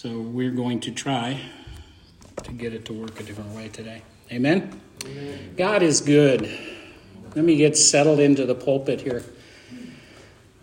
So 0.00 0.20
we're 0.20 0.52
going 0.52 0.78
to 0.82 0.92
try 0.92 1.40
to 2.44 2.52
get 2.52 2.72
it 2.72 2.84
to 2.84 2.92
work 2.92 3.18
a 3.18 3.24
different 3.24 3.50
way 3.50 3.66
today. 3.68 4.02
Amen? 4.30 4.80
Amen. 5.04 5.54
God 5.56 5.82
is 5.82 6.00
good. 6.00 6.48
Let 7.34 7.44
me 7.44 7.56
get 7.56 7.76
settled 7.76 8.20
into 8.20 8.46
the 8.46 8.54
pulpit 8.54 9.00
here. 9.00 9.24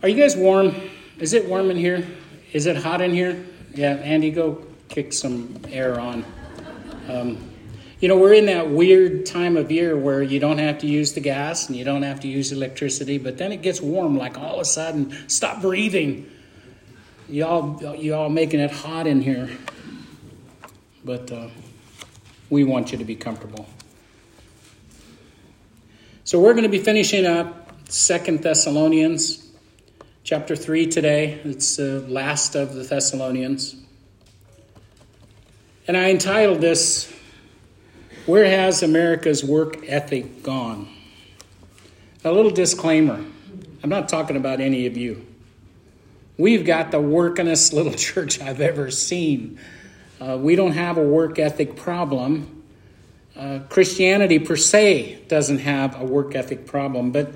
Are 0.01 0.07
you 0.07 0.15
guys 0.15 0.37
warm? 0.37 0.73
Is 1.19 1.33
it 1.33 1.49
warm 1.49 1.69
in 1.69 1.75
here? 1.75 2.07
Is 2.53 2.65
it 2.65 2.77
hot 2.77 3.01
in 3.01 3.11
here? 3.11 3.45
Yeah, 3.73 3.95
Andy, 3.95 4.31
go 4.31 4.65
kick 4.87 5.11
some 5.11 5.59
air 5.67 5.99
on. 5.99 6.23
Um, 7.09 7.37
you 7.99 8.07
know, 8.07 8.17
we're 8.17 8.35
in 8.35 8.45
that 8.45 8.69
weird 8.69 9.25
time 9.25 9.57
of 9.57 9.69
year 9.69 9.97
where 9.97 10.23
you 10.23 10.39
don't 10.39 10.59
have 10.59 10.77
to 10.77 10.87
use 10.87 11.11
the 11.11 11.19
gas 11.19 11.67
and 11.67 11.75
you 11.75 11.83
don't 11.83 12.03
have 12.03 12.21
to 12.21 12.29
use 12.29 12.53
electricity, 12.53 13.17
but 13.17 13.37
then 13.37 13.51
it 13.51 13.61
gets 13.61 13.81
warm, 13.81 14.17
like 14.17 14.37
all 14.37 14.55
of 14.55 14.61
a 14.61 14.65
sudden, 14.65 15.13
stop 15.27 15.61
breathing. 15.61 16.31
Y'all, 17.27 17.95
y'all 17.95 18.29
making 18.29 18.59
it 18.59 18.71
hot 18.71 19.07
in 19.07 19.21
here. 19.21 19.49
But 21.03 21.31
uh, 21.31 21.49
we 22.49 22.63
want 22.63 22.91
you 22.91 22.97
to 22.97 23.03
be 23.03 23.15
comfortable. 23.15 23.67
So 26.23 26.39
we're 26.39 26.53
going 26.53 26.63
to 26.63 26.69
be 26.69 26.79
finishing 26.79 27.25
up 27.25 27.71
Second 27.89 28.41
Thessalonians 28.41 29.51
chapter 30.23 30.55
3 30.55 30.87
today. 30.87 31.39
It's 31.43 31.77
the 31.77 32.01
last 32.07 32.55
of 32.55 32.73
the 32.73 32.83
Thessalonians. 32.83 33.75
And 35.87 35.95
I 35.95 36.09
entitled 36.09 36.61
this 36.61 37.11
where 38.25 38.45
has 38.45 38.81
America's 38.81 39.43
work 39.43 39.77
ethic 39.87 40.41
gone? 40.41 40.89
A 42.23 42.31
little 42.31 42.49
disclaimer 42.49 43.23
I'm 43.85 43.89
not 43.89 44.09
talking 44.09 44.35
about 44.35 44.61
any 44.61 44.87
of 44.87 44.97
you. 44.97 45.23
We've 46.37 46.65
got 46.65 46.91
the 46.91 46.99
workingest 46.99 47.73
little 47.73 47.93
church 47.95 48.41
I've 48.41 48.61
ever 48.61 48.91
seen. 48.91 49.59
Uh, 50.19 50.37
we 50.39 50.55
don't 50.55 50.73
have 50.73 50.97
a 50.97 51.03
work 51.03 51.39
ethic 51.39 51.75
problem. 51.75 52.63
Uh, 53.35 53.59
Christianity 53.69 54.39
per 54.39 54.55
se 54.55 55.23
doesn't 55.27 55.59
have 55.59 55.99
a 55.99 56.05
work 56.05 56.35
ethic 56.35 56.65
problem, 56.65 57.11
but 57.11 57.33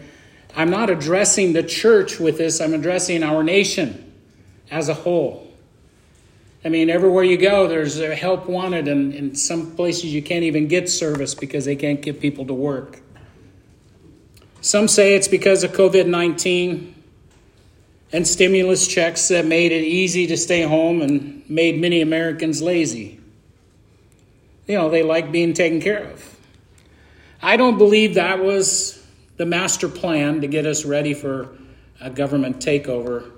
I'm 0.55 0.69
not 0.69 0.89
addressing 0.89 1.53
the 1.53 1.63
church 1.63 2.19
with 2.19 2.37
this, 2.37 2.61
I'm 2.61 2.73
addressing 2.73 3.21
our 3.21 3.43
nation 3.43 4.13
as 4.71 4.89
a 4.89 4.93
whole. 4.93 5.45
I 6.63 6.69
mean, 6.69 6.89
everywhere 6.89 7.23
you 7.23 7.37
go, 7.37 7.67
there's 7.67 7.99
help 7.99 8.47
wanted, 8.47 8.87
and 8.87 9.13
in 9.13 9.35
some 9.35 9.75
places 9.75 10.13
you 10.13 10.21
can't 10.21 10.43
even 10.43 10.67
get 10.67 10.89
service 10.89 11.33
because 11.33 11.65
they 11.65 11.75
can't 11.75 12.01
get 12.01 12.19
people 12.19 12.45
to 12.47 12.53
work. 12.53 12.99
Some 14.61 14.89
say 14.89 15.15
it's 15.15 15.29
because 15.29 15.63
of 15.63 15.71
COVID 15.71 16.07
19 16.07 16.95
and 18.11 18.27
stimulus 18.27 18.87
checks 18.87 19.27
that 19.27 19.45
made 19.45 19.71
it 19.71 19.83
easy 19.83 20.27
to 20.27 20.37
stay 20.37 20.63
home 20.63 21.01
and 21.01 21.47
made 21.49 21.79
many 21.79 22.01
Americans 22.01 22.61
lazy. 22.61 23.19
You 24.67 24.75
know, 24.75 24.89
they 24.89 25.03
like 25.03 25.31
being 25.31 25.53
taken 25.53 25.81
care 25.81 26.03
of. 26.11 26.37
I 27.41 27.57
don't 27.57 27.77
believe 27.77 28.15
that 28.15 28.43
was 28.43 29.03
the 29.37 29.45
master 29.45 29.87
plan 29.87 30.41
to 30.41 30.47
get 30.47 30.65
us 30.65 30.85
ready 30.85 31.13
for 31.13 31.49
a 32.01 32.09
government 32.09 32.57
takeover 32.57 33.31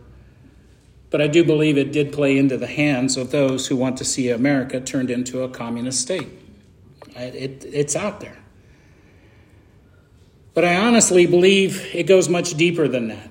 but 1.12 1.22
I 1.22 1.28
do 1.28 1.44
believe 1.44 1.78
it 1.78 1.92
did 1.92 2.14
play 2.14 2.38
into 2.38 2.58
the 2.58 2.68
hands 2.68 3.18
of 3.18 3.32
those 3.32 3.68
who 3.68 3.76
want 3.76 3.98
to 3.98 4.06
see 4.06 4.30
America 4.30 4.80
turned 4.80 5.12
into 5.12 5.44
a 5.44 5.50
communist 5.50 6.00
state. 6.02 6.30
It, 7.16 7.66
it's 7.66 7.98
out 7.98 8.22
there. 8.22 8.38
But 10.54 10.64
I 10.64 10.78
honestly 10.78 11.28
believe 11.28 11.94
it 11.94 12.04
goes 12.04 12.30
much 12.30 12.56
deeper 12.56 12.88
than 12.88 13.10
that. 13.10 13.30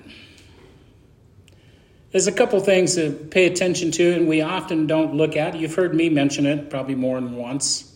There's 2.11 2.27
a 2.27 2.31
couple 2.31 2.59
things 2.59 2.95
to 2.95 3.11
pay 3.11 3.45
attention 3.45 3.91
to, 3.91 4.13
and 4.13 4.27
we 4.27 4.41
often 4.41 4.85
don't 4.85 5.15
look 5.15 5.37
at. 5.37 5.55
You've 5.55 5.75
heard 5.75 5.95
me 5.95 6.09
mention 6.09 6.45
it 6.45 6.69
probably 6.69 6.95
more 6.95 7.19
than 7.19 7.37
once. 7.37 7.95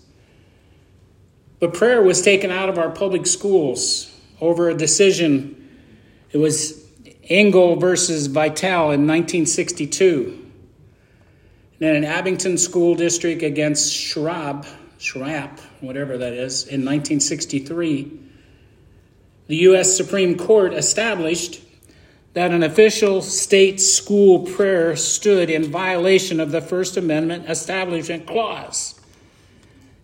But 1.59 1.73
prayer 1.73 2.02
was 2.02 2.21
taken 2.21 2.49
out 2.49 2.69
of 2.69 2.77
our 2.77 2.89
public 2.89 3.27
schools 3.27 4.11
over 4.39 4.69
a 4.69 4.73
decision. 4.73 5.70
It 6.31 6.37
was 6.37 6.86
Engel 7.23 7.76
versus 7.76 8.27
Vitale 8.27 8.92
in 8.92 9.08
1962. 9.08 10.43
And 11.82 11.97
an 11.97 12.05
Abington 12.05 12.58
School 12.58 12.95
District 12.95 13.43
against 13.43 13.92
Schrapp, 13.93 14.65
Schrapp, 14.97 15.59
whatever 15.82 16.17
that 16.17 16.33
is, 16.33 16.64
in 16.64 16.86
1963. 16.86 18.20
The 19.47 19.55
U.S. 19.58 19.95
Supreme 19.95 20.37
Court 20.37 20.73
established 20.73 21.61
that 22.35 22.51
an 22.51 22.63
official 22.63 23.21
state 23.21 23.79
school 23.79 24.39
prayer 24.39 24.93
stood 24.97 25.49
in 25.49 25.71
violation 25.71 26.41
of 26.41 26.51
the 26.51 26.59
First 26.59 26.97
Amendment 26.97 27.49
Establishment 27.49 28.27
Clause, 28.27 28.99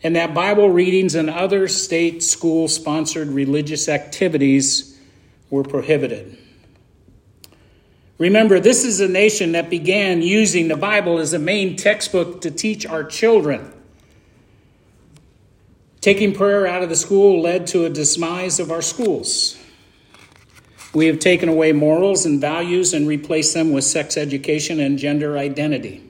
and 0.01 0.15
that 0.15 0.33
Bible 0.33 0.69
readings 0.69 1.13
and 1.13 1.29
other 1.29 1.67
state 1.67 2.23
school 2.23 2.69
sponsored 2.69 3.27
religious 3.27 3.89
activities 3.89 4.97
were 5.49 5.63
prohibited. 5.63 6.37
Remember, 8.17 8.61
this 8.61 8.85
is 8.85 9.01
a 9.01 9.09
nation 9.09 9.51
that 9.51 9.69
began 9.69 10.21
using 10.21 10.69
the 10.69 10.77
Bible 10.77 11.17
as 11.17 11.33
a 11.33 11.39
main 11.39 11.75
textbook 11.75 12.39
to 12.41 12.51
teach 12.51 12.85
our 12.85 13.03
children. 13.03 13.73
Taking 15.99 16.33
prayer 16.33 16.65
out 16.65 16.81
of 16.81 16.87
the 16.87 16.95
school 16.95 17.41
led 17.41 17.67
to 17.67 17.83
a 17.83 17.89
demise 17.89 18.57
of 18.61 18.71
our 18.71 18.81
schools. 18.81 19.60
We 20.93 21.07
have 21.07 21.19
taken 21.19 21.47
away 21.49 21.71
morals 21.71 22.25
and 22.25 22.41
values 22.41 22.93
and 22.93 23.07
replaced 23.07 23.53
them 23.53 23.71
with 23.71 23.83
sex 23.83 24.17
education 24.17 24.79
and 24.79 24.97
gender 24.97 25.37
identity. 25.37 26.03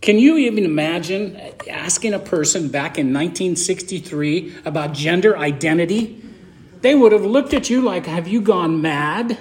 Can 0.00 0.18
you 0.18 0.36
even 0.36 0.64
imagine 0.64 1.40
asking 1.68 2.14
a 2.14 2.18
person 2.18 2.68
back 2.68 2.98
in 2.98 3.12
1963 3.12 4.56
about 4.64 4.92
gender 4.92 5.36
identity? 5.36 6.24
they 6.84 6.94
would 6.94 7.12
have 7.12 7.24
looked 7.24 7.54
at 7.54 7.70
you 7.70 7.80
like, 7.80 8.04
Have 8.04 8.28
you 8.28 8.42
gone 8.42 8.82
mad? 8.82 9.38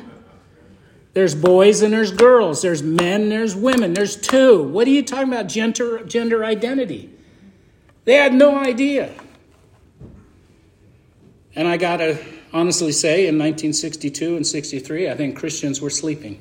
There's 1.12 1.36
boys 1.36 1.82
and 1.82 1.92
there's 1.92 2.10
girls. 2.10 2.62
There's 2.62 2.82
men, 2.82 3.28
there's 3.28 3.54
women. 3.54 3.94
There's 3.94 4.16
two. 4.16 4.64
What 4.64 4.88
are 4.88 4.92
you 4.92 5.04
talking 5.04 5.28
about, 5.28 5.48
gender, 5.48 6.06
gender 6.06 6.46
identity? 6.46 7.10
They 8.06 8.14
had 8.14 8.34
no 8.34 8.58
idea. 8.58 9.14
And 11.54 11.68
I 11.68 11.76
got 11.76 11.98
to 11.98 12.18
honestly 12.54 12.92
say, 12.92 13.28
in 13.28 13.38
1962 13.38 14.36
and 14.36 14.46
63, 14.46 15.10
I 15.10 15.16
think 15.16 15.38
Christians 15.38 15.82
were 15.82 15.90
sleeping. 15.90 16.40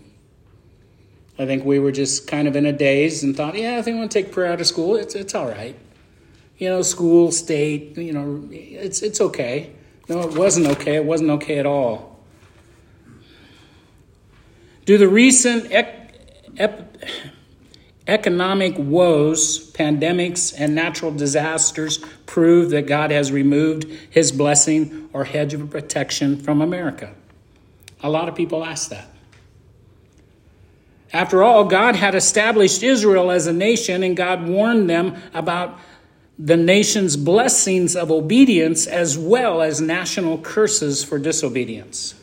I 1.39 1.47
think 1.47 1.65
we 1.65 1.79
were 1.79 1.93
just 1.93 2.29
kind 2.29 2.47
of 2.47 2.55
in 2.55 2.67
a 2.67 2.73
daze 2.73 3.23
and 3.23 3.35
thought, 3.37 3.57
yeah, 3.57 3.79
if 3.79 3.87
they 3.87 3.95
want 3.95 4.11
to 4.11 4.23
take 4.23 4.33
prayer 4.33 4.53
out 4.53 4.61
of 4.61 4.67
school, 4.67 4.97
it's, 4.97 5.15
it's 5.15 5.35
all 5.35 5.49
right. 5.49 5.77
You 6.59 6.69
know, 6.69 6.83
school, 6.83 7.33
state, 7.33 7.97
you 7.97 8.13
know, 8.13 8.47
it's, 8.53 9.03
it's 9.03 9.21
okay. 9.21 9.73
No, 10.09 10.21
it 10.21 10.37
wasn't 10.37 10.67
okay. 10.67 10.97
It 10.97 11.05
wasn't 11.05 11.31
okay 11.31 11.59
at 11.59 11.67
all. 11.67 12.21
Do 14.85 14.99
the 14.99 15.09
recent 15.09 15.73
ec- 15.73 16.15
ep- 16.59 16.92
economic 18.07 18.75
woes, 18.77 19.71
pandemics, 19.73 20.53
and 20.57 20.75
natural 20.75 21.13
disasters 21.13 21.99
prove 22.27 22.71
that 22.71 22.87
God 22.87 23.11
has 23.11 23.31
removed 23.31 23.85
his 24.11 24.33
blessing 24.33 25.09
or 25.13 25.25
hedge 25.25 25.55
of 25.55 25.71
protection 25.71 26.37
from 26.37 26.61
America? 26.61 27.15
A 28.03 28.11
lot 28.11 28.29
of 28.29 28.35
people 28.35 28.65
ask 28.65 28.91
that. 28.91 29.09
After 31.13 31.43
all, 31.43 31.65
God 31.65 31.95
had 31.95 32.15
established 32.15 32.83
Israel 32.83 33.31
as 33.31 33.47
a 33.47 33.53
nation, 33.53 34.03
and 34.03 34.17
God 34.17 34.49
warned 34.49 34.89
them 34.89 35.17
about 35.35 35.79
the 36.39 36.57
nation's 36.57 37.17
blessings 37.17 37.95
of 37.95 38.11
obedience 38.11 38.87
as 38.87 39.19
well 39.19 39.61
as 39.61 39.81
national 39.81 40.39
curses 40.39 41.05
for 41.05 41.19
disobedience. 41.19 42.15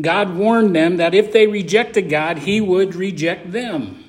God 0.00 0.36
warned 0.36 0.76
them 0.76 0.98
that 0.98 1.14
if 1.14 1.32
they 1.32 1.46
rejected 1.46 2.10
God, 2.10 2.38
He 2.38 2.60
would 2.60 2.94
reject 2.94 3.52
them. 3.52 4.03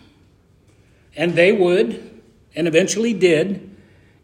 And 1.16 1.34
they 1.34 1.52
would, 1.52 2.22
and 2.56 2.68
eventually 2.68 3.14
did, 3.14 3.70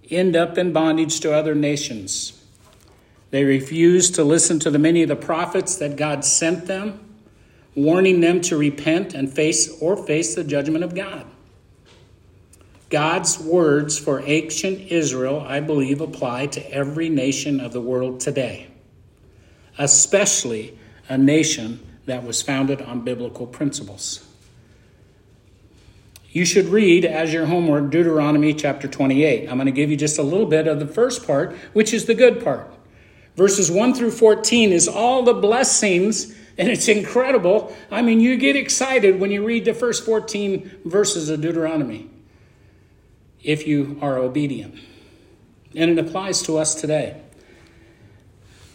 end 0.09 0.35
up 0.35 0.57
in 0.57 0.73
bondage 0.73 1.19
to 1.21 1.33
other 1.33 1.55
nations. 1.55 2.37
They 3.29 3.45
refused 3.45 4.15
to 4.15 4.23
listen 4.23 4.59
to 4.59 4.69
the 4.69 4.79
many 4.79 5.03
of 5.03 5.09
the 5.09 5.15
prophets 5.15 5.77
that 5.77 5.95
God 5.95 6.25
sent 6.25 6.67
them, 6.67 6.99
warning 7.75 8.19
them 8.19 8.41
to 8.41 8.57
repent 8.57 9.13
and 9.13 9.31
face 9.31 9.81
or 9.81 9.95
face 9.95 10.35
the 10.35 10.43
judgment 10.43 10.83
of 10.83 10.93
God. 10.93 11.25
God's 12.89 13.39
words 13.39 13.97
for 13.97 14.21
ancient 14.25 14.91
Israel, 14.91 15.39
I 15.47 15.61
believe, 15.61 16.01
apply 16.01 16.47
to 16.47 16.73
every 16.73 17.07
nation 17.07 17.61
of 17.61 17.71
the 17.71 17.79
world 17.79 18.19
today, 18.19 18.67
especially 19.77 20.77
a 21.07 21.17
nation 21.17 21.79
that 22.05 22.25
was 22.25 22.41
founded 22.41 22.81
on 22.81 23.05
biblical 23.05 23.47
principles. 23.47 24.27
You 26.31 26.45
should 26.45 26.67
read 26.67 27.03
as 27.03 27.33
your 27.33 27.45
homework 27.45 27.89
Deuteronomy 27.89 28.53
chapter 28.53 28.87
28. 28.87 29.49
I'm 29.49 29.57
going 29.57 29.65
to 29.65 29.71
give 29.71 29.91
you 29.91 29.97
just 29.97 30.17
a 30.17 30.23
little 30.23 30.45
bit 30.45 30.65
of 30.65 30.79
the 30.79 30.87
first 30.87 31.27
part, 31.27 31.55
which 31.73 31.93
is 31.93 32.05
the 32.05 32.13
good 32.13 32.41
part. 32.41 32.73
Verses 33.35 33.69
1 33.69 33.93
through 33.93 34.11
14 34.11 34.71
is 34.71 34.87
all 34.87 35.23
the 35.23 35.33
blessings 35.33 36.33
and 36.57 36.69
it's 36.69 36.87
incredible. 36.87 37.75
I 37.89 38.01
mean, 38.01 38.19
you 38.19 38.37
get 38.37 38.55
excited 38.55 39.19
when 39.19 39.31
you 39.31 39.43
read 39.45 39.65
the 39.65 39.73
first 39.73 40.05
14 40.05 40.79
verses 40.85 41.29
of 41.29 41.41
Deuteronomy 41.41 42.09
if 43.43 43.67
you 43.67 43.97
are 44.01 44.17
obedient. 44.17 44.75
And 45.75 45.89
it 45.91 45.97
applies 45.97 46.41
to 46.43 46.57
us 46.57 46.75
today. 46.75 47.21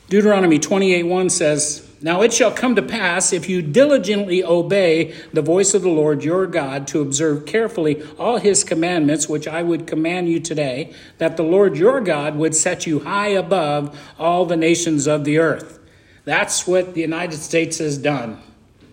Deuteronomy 0.09 0.59
28 0.59 1.05
1 1.05 1.31
says, 1.31 1.86
Now 2.03 2.21
it 2.21 2.33
shall 2.33 2.53
come 2.53 2.77
to 2.77 2.83
pass, 2.83 3.33
if 3.33 3.49
you 3.49 3.63
diligently 3.63 4.45
obey 4.45 5.15
the 5.33 5.41
voice 5.41 5.73
of 5.73 5.83
the 5.83 5.89
Lord 5.89 6.23
your 6.23 6.47
God, 6.47 6.87
to 6.89 7.01
observe 7.01 7.47
carefully 7.47 8.03
all 8.19 8.37
his 8.37 8.65
commandments, 8.65 9.29
which 9.29 9.49
I 9.49 9.63
would 9.63 9.87
command 9.87 10.29
you 10.29 10.39
today, 10.39 10.93
that 11.19 11.37
the 11.39 11.43
Lord 11.43 11.77
your 11.77 12.01
God 12.03 12.37
would 12.37 12.55
set 12.55 12.87
you 12.87 13.01
high 13.01 13.29
above 13.29 13.99
all 14.19 14.45
the 14.45 14.57
nations 14.57 15.07
of 15.07 15.25
the 15.25 15.39
earth. 15.39 15.79
That's 16.27 16.67
what 16.67 16.95
the 16.95 17.01
United 17.01 17.39
States 17.39 17.79
has 17.79 17.97
done 17.97 18.43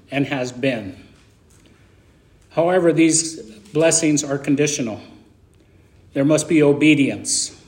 and 0.10 0.28
has 0.28 0.52
been. 0.52 1.04
However, 2.52 2.94
these 2.94 3.42
blessings 3.42 4.24
are 4.24 4.38
conditional. 4.38 5.02
There 6.14 6.24
must 6.24 6.48
be 6.48 6.64
obedience. 6.64 7.60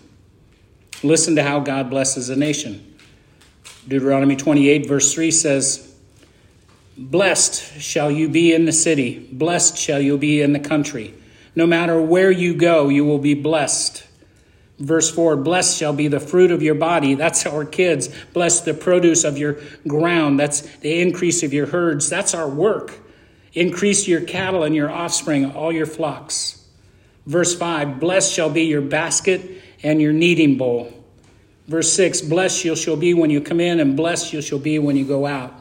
Listen 1.03 1.35
to 1.35 1.43
how 1.43 1.59
God 1.59 1.89
blesses 1.89 2.29
a 2.29 2.35
nation. 2.35 2.94
Deuteronomy 3.87 4.35
28, 4.35 4.87
verse 4.87 5.13
3 5.13 5.31
says, 5.31 5.95
Blessed 6.97 7.81
shall 7.81 8.09
you 8.09 8.29
be 8.29 8.53
in 8.53 8.65
the 8.65 8.71
city, 8.71 9.27
blessed 9.31 9.77
shall 9.77 9.99
you 9.99 10.17
be 10.17 10.41
in 10.41 10.53
the 10.53 10.59
country. 10.59 11.13
No 11.55 11.65
matter 11.67 12.01
where 12.01 12.31
you 12.31 12.55
go, 12.55 12.89
you 12.89 13.05
will 13.05 13.19
be 13.19 13.33
blessed. 13.33 14.05
Verse 14.79 15.09
4 15.09 15.37
Blessed 15.37 15.77
shall 15.77 15.93
be 15.93 16.07
the 16.07 16.19
fruit 16.19 16.51
of 16.51 16.61
your 16.61 16.75
body. 16.75 17.15
That's 17.15 17.45
our 17.45 17.63
kids. 17.65 18.09
Blessed 18.33 18.65
the 18.65 18.73
produce 18.73 19.23
of 19.23 19.37
your 19.37 19.59
ground. 19.87 20.39
That's 20.39 20.61
the 20.61 21.01
increase 21.01 21.43
of 21.43 21.53
your 21.53 21.67
herds. 21.67 22.09
That's 22.09 22.33
our 22.33 22.49
work. 22.49 22.99
Increase 23.53 24.07
your 24.07 24.21
cattle 24.21 24.63
and 24.63 24.75
your 24.75 24.91
offspring, 24.91 25.51
all 25.51 25.71
your 25.71 25.85
flocks. 25.85 26.65
Verse 27.25 27.55
5 27.55 27.99
Blessed 27.99 28.33
shall 28.33 28.49
be 28.49 28.63
your 28.63 28.81
basket 28.81 29.61
and 29.81 30.01
your 30.01 30.13
kneading 30.13 30.57
bowl. 30.57 30.91
Verse 31.67 31.91
6 31.93 32.21
Blessed 32.21 32.65
you 32.65 32.75
shall 32.75 32.95
be 32.95 33.13
when 33.13 33.29
you 33.29 33.41
come 33.41 33.59
in, 33.59 33.79
and 33.79 33.95
blessed 33.95 34.33
you 34.33 34.41
shall 34.41 34.59
be 34.59 34.79
when 34.79 34.95
you 34.95 35.05
go 35.05 35.25
out. 35.25 35.53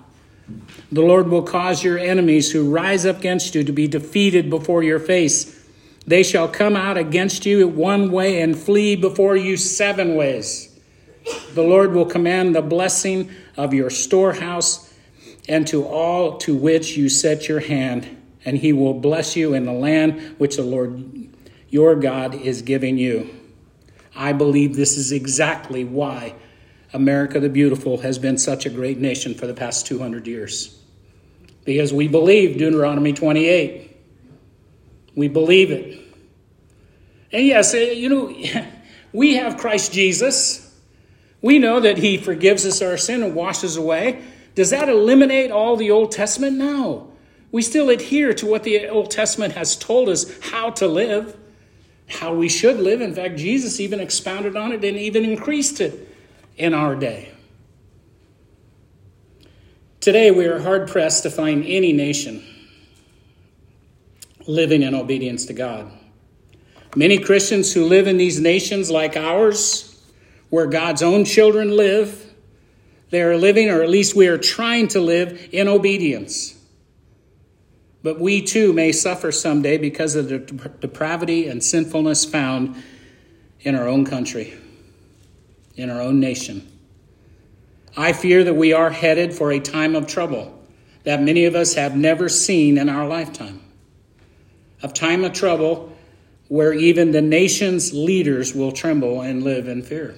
The 0.92 1.02
Lord 1.02 1.28
will 1.28 1.42
cause 1.42 1.82
your 1.82 1.98
enemies 1.98 2.52
who 2.52 2.70
rise 2.70 3.06
up 3.06 3.18
against 3.18 3.54
you 3.54 3.64
to 3.64 3.72
be 3.72 3.88
defeated 3.88 4.50
before 4.50 4.82
your 4.82 4.98
face. 4.98 5.60
They 6.06 6.22
shall 6.22 6.48
come 6.48 6.76
out 6.76 6.98
against 6.98 7.46
you 7.46 7.66
one 7.66 8.10
way 8.10 8.42
and 8.42 8.56
flee 8.56 8.94
before 8.94 9.36
you 9.36 9.56
seven 9.56 10.14
ways. 10.16 10.70
The 11.54 11.62
Lord 11.62 11.94
will 11.94 12.04
command 12.04 12.54
the 12.54 12.60
blessing 12.60 13.30
of 13.56 13.72
your 13.72 13.88
storehouse 13.88 14.92
and 15.48 15.66
to 15.68 15.86
all 15.86 16.36
to 16.38 16.54
which 16.54 16.96
you 16.96 17.08
set 17.08 17.48
your 17.48 17.60
hand, 17.60 18.22
and 18.44 18.58
he 18.58 18.72
will 18.72 18.94
bless 18.94 19.36
you 19.36 19.54
in 19.54 19.64
the 19.64 19.72
land 19.72 20.36
which 20.36 20.56
the 20.56 20.62
Lord 20.62 21.28
your 21.70 21.94
God 21.96 22.34
is 22.34 22.60
giving 22.60 22.98
you. 22.98 23.30
I 24.16 24.32
believe 24.32 24.76
this 24.76 24.96
is 24.96 25.12
exactly 25.12 25.84
why 25.84 26.34
America 26.92 27.40
the 27.40 27.48
Beautiful 27.48 27.98
has 27.98 28.18
been 28.18 28.38
such 28.38 28.66
a 28.66 28.70
great 28.70 28.98
nation 28.98 29.34
for 29.34 29.46
the 29.46 29.54
past 29.54 29.86
200 29.86 30.26
years. 30.26 30.78
Because 31.64 31.92
we 31.92 32.06
believe 32.06 32.58
Deuteronomy 32.58 33.12
28. 33.12 33.96
We 35.16 35.28
believe 35.28 35.70
it. 35.70 36.00
And 37.32 37.46
yes, 37.46 37.74
eh, 37.74 37.92
you 37.92 38.08
know, 38.08 38.34
we 39.12 39.34
have 39.34 39.56
Christ 39.56 39.92
Jesus. 39.92 40.72
We 41.42 41.58
know 41.58 41.80
that 41.80 41.98
He 41.98 42.16
forgives 42.16 42.64
us 42.64 42.80
our 42.80 42.96
sin 42.96 43.22
and 43.22 43.34
washes 43.34 43.76
away. 43.76 44.22
Does 44.54 44.70
that 44.70 44.88
eliminate 44.88 45.50
all 45.50 45.76
the 45.76 45.90
Old 45.90 46.12
Testament? 46.12 46.56
No. 46.56 47.12
We 47.50 47.62
still 47.62 47.90
adhere 47.90 48.32
to 48.34 48.46
what 48.46 48.62
the 48.62 48.88
Old 48.88 49.10
Testament 49.10 49.54
has 49.54 49.76
told 49.76 50.08
us 50.08 50.26
how 50.50 50.70
to 50.70 50.86
live 50.86 51.36
how 52.08 52.34
we 52.34 52.48
should 52.48 52.78
live. 52.78 53.00
In 53.00 53.14
fact, 53.14 53.36
Jesus 53.36 53.80
even 53.80 54.00
expounded 54.00 54.56
on 54.56 54.72
it 54.72 54.84
and 54.84 54.96
even 54.96 55.24
increased 55.24 55.80
it 55.80 56.08
in 56.56 56.74
our 56.74 56.94
day. 56.94 57.30
Today, 60.00 60.30
we 60.30 60.44
are 60.46 60.60
hard 60.60 60.88
pressed 60.88 61.22
to 61.22 61.30
find 61.30 61.64
any 61.64 61.92
nation 61.92 62.44
living 64.46 64.82
in 64.82 64.94
obedience 64.94 65.46
to 65.46 65.54
God. 65.54 65.90
Many 66.94 67.18
Christians 67.18 67.72
who 67.72 67.86
live 67.86 68.06
in 68.06 68.18
these 68.18 68.38
nations 68.38 68.90
like 68.90 69.16
ours, 69.16 69.90
where 70.50 70.66
God's 70.66 71.02
own 71.02 71.24
children 71.24 71.76
live, 71.76 72.34
they 73.10 73.22
are 73.22 73.36
living, 73.36 73.70
or 73.70 73.82
at 73.82 73.88
least 73.88 74.14
we 74.14 74.28
are 74.28 74.38
trying 74.38 74.88
to 74.88 75.00
live, 75.00 75.48
in 75.52 75.68
obedience. 75.68 76.53
But 78.04 78.20
we 78.20 78.42
too 78.42 78.74
may 78.74 78.92
suffer 78.92 79.32
someday 79.32 79.78
because 79.78 80.14
of 80.14 80.28
the 80.28 80.38
depravity 80.38 81.48
and 81.48 81.64
sinfulness 81.64 82.26
found 82.26 82.76
in 83.62 83.74
our 83.74 83.88
own 83.88 84.04
country, 84.04 84.52
in 85.74 85.88
our 85.88 86.02
own 86.02 86.20
nation. 86.20 86.70
I 87.96 88.12
fear 88.12 88.44
that 88.44 88.54
we 88.54 88.74
are 88.74 88.90
headed 88.90 89.32
for 89.32 89.50
a 89.50 89.58
time 89.58 89.96
of 89.96 90.06
trouble 90.06 90.62
that 91.04 91.22
many 91.22 91.46
of 91.46 91.54
us 91.54 91.74
have 91.74 91.96
never 91.96 92.28
seen 92.28 92.76
in 92.76 92.90
our 92.90 93.08
lifetime. 93.08 93.62
A 94.82 94.88
time 94.88 95.24
of 95.24 95.32
trouble 95.32 95.96
where 96.48 96.74
even 96.74 97.12
the 97.12 97.22
nation's 97.22 97.94
leaders 97.94 98.54
will 98.54 98.72
tremble 98.72 99.22
and 99.22 99.42
live 99.42 99.66
in 99.66 99.82
fear. 99.82 100.14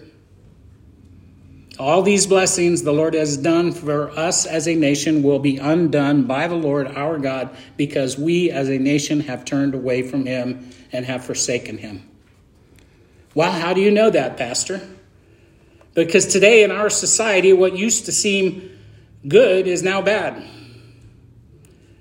All 1.78 2.00
these 2.00 2.26
blessings 2.26 2.82
the 2.82 2.92
Lord 2.92 3.12
has 3.12 3.36
done 3.36 3.70
for 3.70 4.10
us 4.10 4.46
as 4.46 4.66
a 4.66 4.74
nation 4.74 5.22
will 5.22 5.38
be 5.38 5.58
undone 5.58 6.22
by 6.24 6.48
the 6.48 6.54
Lord 6.54 6.86
our 6.86 7.18
God 7.18 7.54
because 7.76 8.16
we 8.16 8.50
as 8.50 8.70
a 8.70 8.78
nation 8.78 9.20
have 9.20 9.44
turned 9.44 9.74
away 9.74 10.02
from 10.02 10.24
Him 10.24 10.70
and 10.90 11.04
have 11.04 11.24
forsaken 11.24 11.78
Him. 11.78 12.08
Well, 13.34 13.52
how 13.52 13.74
do 13.74 13.82
you 13.82 13.90
know 13.90 14.08
that, 14.08 14.38
Pastor? 14.38 14.80
Because 15.92 16.26
today 16.26 16.62
in 16.62 16.70
our 16.70 16.88
society, 16.88 17.52
what 17.52 17.76
used 17.76 18.06
to 18.06 18.12
seem 18.12 18.70
good 19.28 19.66
is 19.66 19.82
now 19.82 20.00
bad. 20.00 20.42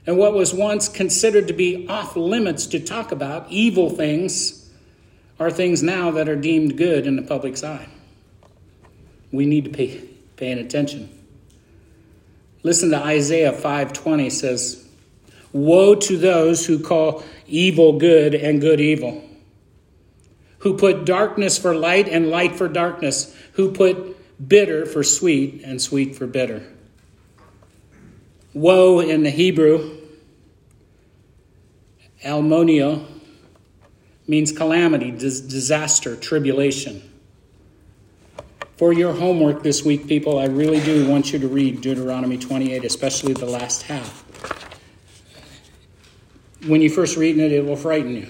And 0.07 0.18
what 0.18 0.33
was 0.33 0.54
once 0.54 0.88
considered 0.88 1.48
to 1.48 1.54
be 1.54 1.86
off 1.89 2.16
limits 2.16 2.68
to 2.68 2.80
talk 2.80 3.12
about, 3.12 3.51
evil 3.51 3.89
things, 3.89 4.69
are 5.38 5.51
things 5.51 5.83
now 5.83 6.12
that 6.12 6.30
are 6.30 6.36
deemed 6.36 6.77
good 6.77 7.06
in 7.06 7.18
the 7.18 7.22
public's 7.22 7.63
eye 7.63 7.88
we 9.36 9.46
need 9.46 9.66
to 9.66 9.70
pay 9.70 10.02
paying 10.36 10.60
attention. 10.60 11.10
Listen 12.64 12.90
to 12.92 12.98
Isaiah 12.98 13.54
5:20 13.54 14.30
says, 14.30 14.84
"Woe 15.54 15.96
to 15.96 16.18
those 16.18 16.66
who 16.66 16.80
call 16.80 17.24
evil 17.48 17.94
good 17.94 18.34
and 18.34 18.60
good 18.60 18.82
evil, 18.82 19.24
who 20.60 20.75
put 20.75 21.06
darkness 21.06 21.58
for 21.58 21.75
light 21.75 22.10
and 22.10 22.30
light 22.30 22.56
for 22.56 22.68
darkness, 22.68 23.34
who 23.54 23.72
put 23.72 24.18
bitter 24.50 24.86
for 24.86 25.04
sweet 25.04 25.62
and 25.63 25.82
sweet 25.82 26.15
for 26.15 26.27
bitter." 26.27 26.63
Woe 28.54 29.00
in 29.00 29.24
the 29.24 29.30
Hebrew, 29.30 29.92
almonio, 32.24 33.06
means 34.27 34.51
calamity, 34.51 35.12
disaster, 35.12 36.15
tribulation. 36.15 37.01
For 38.77 38.91
your 38.91 39.13
homework 39.13 39.63
this 39.63 39.86
week, 39.86 40.05
people, 40.05 40.38
I 40.38 40.46
really 40.46 40.82
do 40.82 41.08
want 41.08 41.32
you 41.32 41.39
to 41.39 41.48
read 41.48 41.79
Deuteronomy 41.79 42.38
28, 42.38 42.84
especially 42.84 43.32
the 43.32 43.46
last 43.46 43.84
half. 43.84 44.25
When 46.67 46.82
you 46.82 46.89
first 46.89 47.15
read 47.15 47.38
it, 47.38 47.53
it 47.53 47.63
will 47.63 47.77
frighten 47.77 48.15
you. 48.15 48.27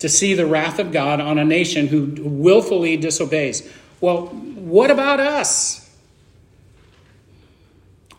To 0.00 0.08
see 0.08 0.34
the 0.34 0.46
wrath 0.46 0.78
of 0.78 0.92
God 0.92 1.20
on 1.20 1.36
a 1.36 1.44
nation 1.44 1.88
who 1.88 2.14
willfully 2.22 2.96
disobeys. 2.96 3.68
Well, 4.00 4.26
what 4.26 4.92
about 4.92 5.18
us? 5.18 5.90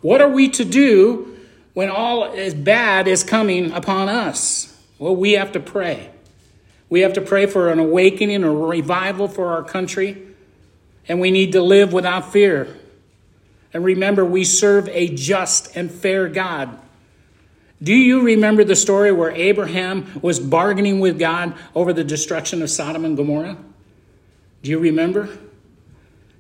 What 0.02 0.20
are 0.20 0.30
we 0.30 0.50
to 0.50 0.66
do 0.66 1.38
when 1.76 1.90
all 1.90 2.34
is 2.34 2.54
bad 2.54 3.08
is 3.08 3.24
coming 3.24 3.72
upon 3.72 4.10
us? 4.10 4.78
Well, 5.00 5.16
we 5.16 5.34
have 5.34 5.54
to 5.54 5.62
pray. 5.62 6.10
We 6.90 7.02
have 7.02 7.14
to 7.14 7.22
pray 7.22 7.46
for 7.46 7.72
an 7.72 7.80
awakening, 7.80 8.44
a 8.44 8.52
revival 8.52 9.30
for 9.30 9.48
our 9.54 9.64
country 9.64 10.27
and 11.08 11.20
we 11.20 11.32
need 11.32 11.54
to 11.54 11.62
live 11.62 11.94
without 11.94 12.32
fear. 12.32 12.78
And 13.74 13.84
remember, 13.84 14.26
we 14.26 14.44
serve 14.44 14.90
a 14.90 15.10
just 15.10 15.76
and 15.76 15.92
fair 15.92 16.28
God. 16.28 16.80
Do 17.82 17.94
you 17.94 18.22
remember 18.22 18.64
the 18.64 18.76
story 18.76 19.12
where 19.12 19.32
Abraham 19.32 20.20
was 20.22 20.40
bargaining 20.40 21.00
with 21.00 21.20
God 21.20 21.54
over 21.76 21.94
the 21.94 22.04
destruction 22.04 22.62
of 22.62 22.70
Sodom 22.70 23.06
and 23.06 23.16
Gomorrah? 23.16 23.58
Do 24.64 24.72
you 24.72 24.80
remember? 24.80 25.30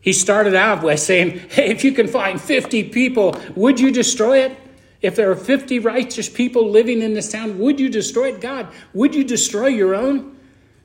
He 0.02 0.14
started 0.14 0.56
out 0.56 0.82
by 0.82 0.96
saying, 0.96 1.40
Hey, 1.50 1.70
if 1.70 1.84
you 1.84 1.92
can 1.92 2.08
find 2.08 2.42
50 2.42 2.90
people, 2.90 3.40
would 3.56 3.80
you 3.80 3.92
destroy 3.92 4.40
it? 4.40 4.58
If 5.02 5.16
there 5.16 5.30
are 5.30 5.36
50 5.36 5.78
righteous 5.80 6.28
people 6.28 6.70
living 6.70 7.04
in 7.04 7.14
this 7.14 7.32
town, 7.32 7.60
would 7.60 7.80
you 7.80 7.90
destroy 7.90 8.34
it? 8.34 8.42
God, 8.42 8.68
would 8.94 9.14
you 9.14 9.24
destroy 9.24 9.68
your 9.68 9.94
own? 9.94 10.36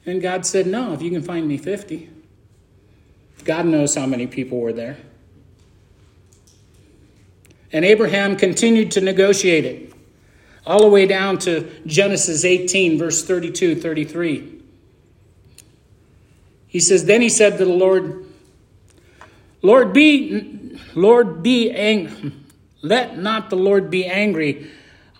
And 0.04 0.20
God 0.20 0.44
said, 0.44 0.66
No, 0.66 0.92
if 0.92 1.00
you 1.00 1.10
can 1.10 1.22
find 1.22 1.48
me 1.48 1.56
50. 1.56 2.10
God 3.44 3.66
knows 3.66 3.94
how 3.94 4.06
many 4.06 4.26
people 4.26 4.60
were 4.60 4.72
there. 4.72 4.96
And 7.72 7.84
Abraham 7.84 8.36
continued 8.36 8.90
to 8.92 9.00
negotiate 9.00 9.64
it, 9.64 9.92
all 10.66 10.80
the 10.80 10.88
way 10.88 11.06
down 11.06 11.38
to 11.38 11.70
Genesis 11.86 12.44
18, 12.44 12.98
verse 12.98 13.24
32 13.24 13.80
33. 13.80 14.60
He 16.66 16.80
says, 16.80 17.04
Then 17.04 17.20
he 17.20 17.28
said 17.28 17.58
to 17.58 17.64
the 17.64 17.72
Lord, 17.72 18.26
Lord, 19.62 19.92
be, 19.92 20.78
Lord, 20.94 21.42
be 21.42 21.70
angry. 21.70 22.32
Let 22.82 23.16
not 23.16 23.48
the 23.48 23.56
Lord 23.56 23.90
be 23.90 24.06
angry. 24.06 24.70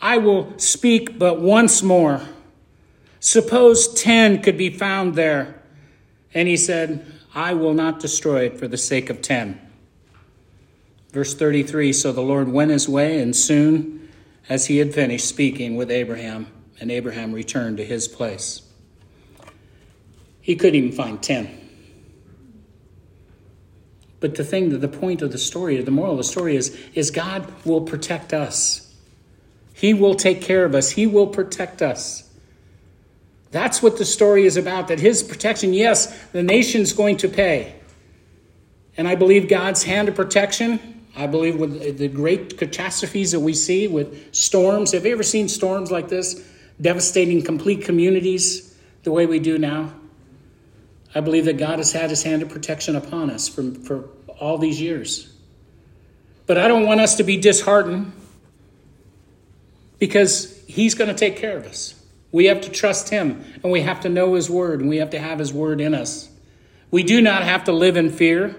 I 0.01 0.19
will 0.19 0.59
speak 0.59 1.19
but 1.19 1.41
once 1.41 1.83
more. 1.83 2.21
Suppose 3.21 3.95
ten 3.95 4.43
could 4.43 4.59
be 4.59 4.69
found 4.69 5.15
there. 5.15 5.63
And 6.35 6.49
he 6.49 6.57
said, 6.57 7.07
I 7.35 7.55
will 7.55 7.75
not 7.75 8.01
destroy 8.01 8.47
it 8.47 8.59
for 8.59 8.69
the 8.69 8.77
sake 8.77 9.09
of 9.09 9.23
ten. 9.23 9.61
Verse 11.13 11.35
33 11.35 11.93
So 11.93 12.13
the 12.13 12.21
Lord 12.21 12.49
went 12.49 12.71
his 12.71 12.89
way, 12.89 13.21
and 13.21 13.35
soon 13.35 14.09
as 14.49 14.67
he 14.67 14.79
had 14.79 14.95
finished 14.95 15.27
speaking 15.27 15.77
with 15.77 15.91
Abraham, 15.91 16.49
and 16.81 16.91
Abraham 16.91 17.33
returned 17.33 17.77
to 17.79 17.85
his 17.85 18.09
place. 18.09 18.63
He 20.41 20.57
couldn't 20.57 20.75
even 20.75 20.93
find 20.93 21.23
ten. 21.23 21.59
But 24.21 24.37
the 24.37 24.45
thing, 24.45 24.71
that 24.71 24.79
the 24.79 24.89
point 24.89 25.21
of 25.23 25.33
the 25.33 25.39
story, 25.39 25.81
the 25.81 25.91
moral 25.91 26.13
of 26.13 26.19
the 26.19 26.25
story 26.25 26.55
is, 26.55 26.79
is 26.95 27.11
God 27.11 27.53
will 27.65 27.81
protect 27.81 28.33
us. 28.33 28.95
He 29.75 29.95
will 29.95 30.15
take 30.15 30.41
care 30.41 30.65
of 30.65 30.75
us. 30.75 30.91
He 30.91 31.07
will 31.07 31.27
protect 31.27 31.83
us. 31.83 32.32
That's 33.53 33.83
what 33.83 33.99
the 33.99 34.05
story 34.05 34.45
is 34.45 34.57
about. 34.57 34.89
That 34.89 34.99
His 34.99 35.23
protection, 35.23 35.73
yes, 35.73 36.19
the 36.33 36.43
nation's 36.43 36.93
going 36.93 37.19
to 37.19 37.29
pay. 37.29 37.77
And 38.97 39.07
I 39.07 39.15
believe 39.15 39.49
God's 39.49 39.85
hand 39.85 40.09
of 40.09 40.15
protection. 40.15 40.81
I 41.15 41.27
believe 41.27 41.57
with 41.57 41.99
the 41.99 42.09
great 42.09 42.57
catastrophes 42.59 43.33
that 43.33 43.41
we 43.41 43.53
see 43.53 43.87
with 43.87 44.35
storms. 44.35 44.93
Have 44.93 45.05
you 45.07 45.13
ever 45.13 45.23
seen 45.23 45.49
storms 45.49 45.91
like 45.91 46.09
this? 46.09 46.49
Devastating 46.81 47.43
complete 47.43 47.85
communities 47.85 48.75
the 49.03 49.13
way 49.13 49.27
we 49.27 49.39
do 49.39 49.59
now? 49.59 49.93
I 51.15 51.21
believe 51.21 51.45
that 51.45 51.59
God 51.59 51.79
has 51.79 51.93
had 51.93 52.09
his 52.09 52.23
hand 52.23 52.43
of 52.43 52.49
protection 52.49 52.97
upon 52.97 53.29
us 53.29 53.49
for, 53.49 53.71
for 53.71 54.09
all 54.41 54.57
these 54.57 54.81
years. 54.81 55.31
But 56.47 56.57
I 56.57 56.69
don't 56.69 56.87
want 56.87 57.01
us 57.01 57.17
to 57.17 57.23
be 57.23 57.37
disheartened 57.37 58.13
because 59.99 60.65
he's 60.67 60.95
going 60.95 61.09
to 61.09 61.15
take 61.15 61.37
care 61.37 61.59
of 61.59 61.67
us. 61.67 62.02
We 62.33 62.47
have 62.47 62.63
to 62.63 62.71
trust 62.71 63.11
him 63.11 63.45
and 63.63 63.71
we 63.71 63.83
have 63.83 64.01
to 64.01 64.09
know 64.09 64.35
his 64.35 64.49
word 64.49 64.81
and 64.81 64.89
we 64.89 64.97
have 64.97 65.11
to 65.11 65.19
have 65.19 65.39
his 65.39 65.53
word 65.53 65.81
in 65.81 65.95
us. 65.95 66.31
We 66.91 67.03
do 67.03 67.21
not 67.21 67.43
have 67.45 67.65
to 67.65 67.73
live 67.73 67.97
in 67.97 68.11
fear. 68.11 68.57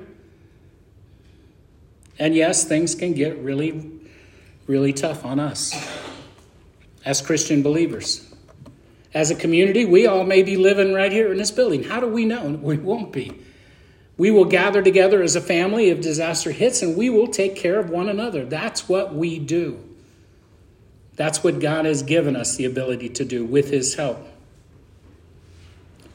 And 2.20 2.36
yes, 2.36 2.64
things 2.64 2.94
can 2.94 3.14
get 3.14 3.38
really, 3.40 3.92
really 4.68 4.94
tough 4.94 5.26
on 5.26 5.40
us 5.40 5.74
as 7.04 7.22
Christian 7.22 7.64
believers. 7.64 8.30
As 9.14 9.30
a 9.30 9.36
community, 9.36 9.86
we 9.86 10.08
all 10.08 10.24
may 10.24 10.44
be 10.44 10.56
living 10.56 10.94
right 10.94 11.12
here 11.12 11.32
in 11.32 11.38
this 11.38 11.52
building. 11.52 11.84
How 11.84 12.00
do 12.00 12.08
we 12.08 12.26
know? 12.26 12.50
We 12.50 12.78
won't 12.78 13.12
be. 13.12 13.32
We 14.18 14.30
will 14.30 14.46
gather 14.46 14.82
together 14.84 15.24
as 15.24 15.36
a 15.36 15.42
family 15.42 15.90
if 15.90 16.02
disaster 16.02 16.52
hits 16.52 16.84
and 16.84 16.96
we 16.96 17.10
will 17.10 17.28
take 17.28 17.56
care 17.56 17.80
of 17.80 17.90
one 17.90 18.10
another. 18.10 18.46
That's 18.46 18.88
what 18.88 19.14
we 19.14 19.40
do. 19.40 19.93
That's 21.16 21.44
what 21.44 21.60
God 21.60 21.86
has 21.86 22.04
given 22.04 22.36
us 22.36 22.56
the 22.56 22.66
ability 22.66 23.10
to 23.10 23.26
do 23.26 23.46
with 23.46 23.70
His 23.70 23.96
help. 23.96 24.28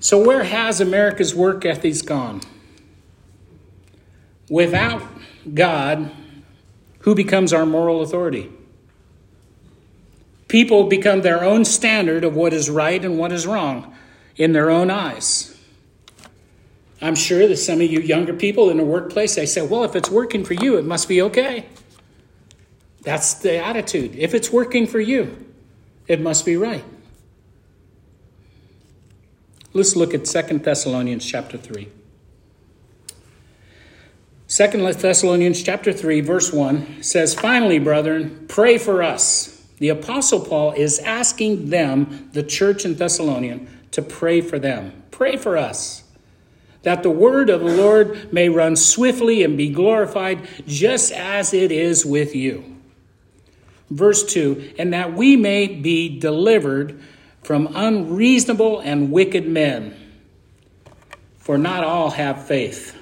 So, 0.00 0.18
where 0.24 0.44
has 0.44 0.80
America's 0.80 1.34
work 1.34 1.64
ethics 1.64 2.02
gone? 2.02 2.40
Without 4.48 5.02
God, 5.54 6.10
who 7.00 7.14
becomes 7.14 7.52
our 7.52 7.66
moral 7.66 8.00
authority? 8.00 8.50
People 10.46 10.84
become 10.84 11.20
their 11.20 11.44
own 11.44 11.64
standard 11.64 12.24
of 12.24 12.34
what 12.34 12.52
is 12.52 12.70
right 12.70 13.04
and 13.04 13.18
what 13.18 13.32
is 13.32 13.46
wrong 13.46 13.94
in 14.36 14.52
their 14.52 14.70
own 14.70 14.90
eyes. 14.90 15.54
I'm 17.00 17.14
sure 17.14 17.46
that 17.46 17.58
some 17.58 17.80
of 17.80 17.90
you 17.90 18.00
younger 18.00 18.32
people 18.32 18.70
in 18.70 18.78
the 18.78 18.84
workplace, 18.84 19.34
they 19.36 19.46
say, 19.46 19.62
well, 19.62 19.84
if 19.84 19.94
it's 19.94 20.10
working 20.10 20.44
for 20.44 20.54
you, 20.54 20.78
it 20.78 20.84
must 20.84 21.06
be 21.06 21.22
okay. 21.22 21.66
That's 23.02 23.34
the 23.34 23.56
attitude. 23.56 24.16
If 24.16 24.34
it's 24.34 24.52
working 24.52 24.86
for 24.86 25.00
you, 25.00 25.36
it 26.06 26.20
must 26.20 26.44
be 26.44 26.56
right. 26.56 26.84
Let's 29.72 29.94
look 29.94 30.14
at 30.14 30.26
Second 30.26 30.64
Thessalonians 30.64 31.24
chapter 31.24 31.58
3. 31.58 31.88
Second 34.46 34.82
Thessalonians 34.82 35.62
chapter 35.62 35.92
3 35.92 36.22
verse 36.22 36.52
1 36.52 37.02
says, 37.02 37.34
"Finally, 37.34 37.78
brethren, 37.78 38.46
pray 38.48 38.78
for 38.78 39.02
us." 39.02 39.60
The 39.78 39.90
Apostle 39.90 40.40
Paul 40.40 40.72
is 40.72 40.98
asking 41.00 41.68
them, 41.68 42.30
the 42.32 42.42
church 42.42 42.84
in 42.84 42.94
Thessalonian, 42.96 43.68
to 43.92 44.02
pray 44.02 44.40
for 44.40 44.58
them. 44.58 44.92
Pray 45.10 45.36
for 45.36 45.56
us. 45.56 46.02
That 46.82 47.02
the 47.02 47.10
word 47.10 47.50
of 47.50 47.60
the 47.60 47.76
Lord 47.76 48.32
may 48.32 48.48
run 48.48 48.74
swiftly 48.74 49.42
and 49.42 49.56
be 49.56 49.68
glorified, 49.68 50.40
just 50.66 51.12
as 51.12 51.52
it 51.52 51.70
is 51.70 52.06
with 52.06 52.34
you. 52.34 52.64
Verse 53.90 54.24
2 54.24 54.74
And 54.78 54.92
that 54.92 55.14
we 55.14 55.36
may 55.36 55.66
be 55.66 56.18
delivered 56.18 57.00
from 57.42 57.68
unreasonable 57.74 58.80
and 58.80 59.10
wicked 59.10 59.46
men, 59.46 59.96
for 61.38 61.56
not 61.56 61.84
all 61.84 62.10
have 62.10 62.46
faith. 62.46 62.94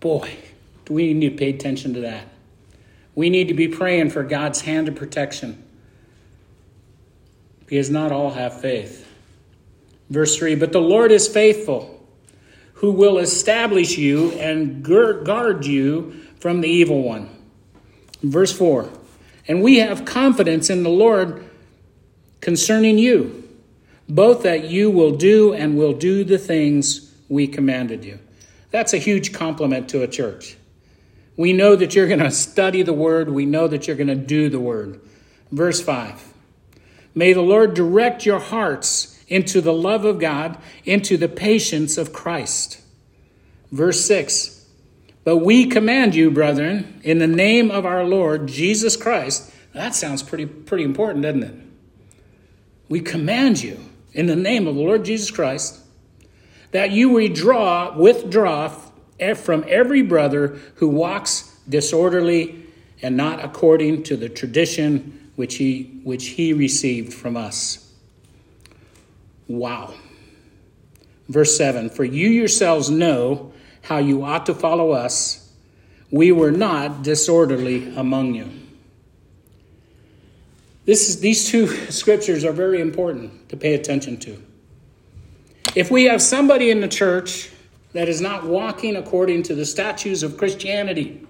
Boy, 0.00 0.36
do 0.84 0.94
we 0.94 1.14
need 1.14 1.30
to 1.30 1.36
pay 1.36 1.50
attention 1.50 1.94
to 1.94 2.00
that. 2.00 2.28
We 3.14 3.30
need 3.30 3.48
to 3.48 3.54
be 3.54 3.68
praying 3.68 4.10
for 4.10 4.22
God's 4.22 4.60
hand 4.60 4.88
of 4.88 4.94
protection 4.94 5.64
because 7.66 7.90
not 7.90 8.12
all 8.12 8.30
have 8.30 8.60
faith. 8.60 9.06
Verse 10.08 10.36
3 10.36 10.54
But 10.54 10.72
the 10.72 10.80
Lord 10.80 11.10
is 11.10 11.28
faithful, 11.28 12.06
who 12.74 12.92
will 12.92 13.18
establish 13.18 13.98
you 13.98 14.32
and 14.32 14.82
guard 14.82 15.66
you 15.66 16.20
from 16.38 16.60
the 16.60 16.68
evil 16.68 17.02
one. 17.02 17.28
Verse 18.22 18.56
4 18.56 18.88
And 19.48 19.62
we 19.62 19.78
have 19.78 20.04
confidence 20.04 20.68
in 20.68 20.82
the 20.82 20.90
Lord 20.90 21.48
concerning 22.40 22.98
you, 22.98 23.48
both 24.08 24.42
that 24.42 24.64
you 24.64 24.90
will 24.90 25.16
do 25.16 25.54
and 25.54 25.76
will 25.76 25.94
do 25.94 26.22
the 26.22 26.38
things 26.38 27.12
we 27.28 27.48
commanded 27.48 28.04
you. 28.04 28.18
That's 28.70 28.92
a 28.92 28.98
huge 28.98 29.32
compliment 29.32 29.88
to 29.88 30.02
a 30.02 30.06
church. 30.06 30.56
We 31.36 31.52
know 31.52 31.76
that 31.76 31.94
you're 31.94 32.08
going 32.08 32.18
to 32.18 32.30
study 32.30 32.82
the 32.82 32.92
word. 32.92 33.30
We 33.30 33.46
know 33.46 33.68
that 33.68 33.86
you're 33.86 33.96
going 33.96 34.08
to 34.08 34.14
do 34.14 34.50
the 34.50 34.60
word. 34.60 35.00
Verse 35.50 35.80
5 35.80 36.34
May 37.14 37.32
the 37.32 37.42
Lord 37.42 37.74
direct 37.74 38.26
your 38.26 38.38
hearts 38.38 39.18
into 39.28 39.60
the 39.60 39.72
love 39.72 40.04
of 40.04 40.18
God, 40.18 40.58
into 40.84 41.16
the 41.16 41.28
patience 41.28 41.96
of 41.96 42.12
Christ. 42.12 42.80
Verse 43.72 44.04
6 44.04 44.57
But 45.24 45.38
we 45.38 45.66
command 45.66 46.14
you, 46.14 46.30
brethren, 46.30 47.00
in 47.02 47.18
the 47.18 47.26
name 47.26 47.70
of 47.70 47.84
our 47.84 48.04
Lord 48.04 48.46
Jesus 48.46 48.96
Christ. 48.96 49.52
That 49.74 49.94
sounds 49.94 50.22
pretty, 50.22 50.46
pretty 50.46 50.84
important, 50.84 51.22
doesn't 51.22 51.42
it? 51.42 51.54
We 52.88 53.00
command 53.00 53.62
you 53.62 53.78
in 54.12 54.26
the 54.26 54.36
name 54.36 54.66
of 54.66 54.74
the 54.74 54.80
Lord 54.80 55.04
Jesus 55.04 55.30
Christ 55.30 55.80
that 56.70 56.90
you 56.90 57.10
withdraw, 57.10 57.96
withdraw 57.96 58.74
from 59.36 59.64
every 59.68 60.02
brother 60.02 60.58
who 60.76 60.88
walks 60.88 61.58
disorderly 61.68 62.66
and 63.02 63.16
not 63.16 63.44
according 63.44 64.02
to 64.04 64.16
the 64.16 64.28
tradition 64.28 65.30
which 65.36 65.56
he, 65.56 66.00
which 66.04 66.26
he 66.28 66.52
received 66.52 67.12
from 67.12 67.36
us. 67.36 67.92
Wow. 69.46 69.94
Verse 71.28 71.56
7 71.56 71.90
For 71.90 72.04
you 72.04 72.28
yourselves 72.28 72.90
know 72.90 73.52
how 73.88 73.98
you 73.98 74.24
ought 74.24 74.46
to 74.46 74.54
follow 74.54 74.92
us. 74.92 75.50
We 76.10 76.32
were 76.32 76.50
not 76.50 77.02
disorderly 77.02 77.94
among 77.96 78.34
you. 78.34 78.50
This 80.84 81.08
is, 81.08 81.20
these 81.20 81.48
two 81.48 81.66
scriptures 81.90 82.44
are 82.44 82.52
very 82.52 82.80
important 82.80 83.48
to 83.48 83.56
pay 83.56 83.74
attention 83.74 84.18
to. 84.18 84.42
If 85.74 85.90
we 85.90 86.04
have 86.04 86.22
somebody 86.22 86.70
in 86.70 86.80
the 86.80 86.88
church 86.88 87.50
that 87.92 88.08
is 88.08 88.20
not 88.20 88.44
walking 88.44 88.96
according 88.96 89.42
to 89.44 89.54
the 89.54 89.64
statutes 89.64 90.22
of 90.22 90.36
Christianity. 90.36 91.26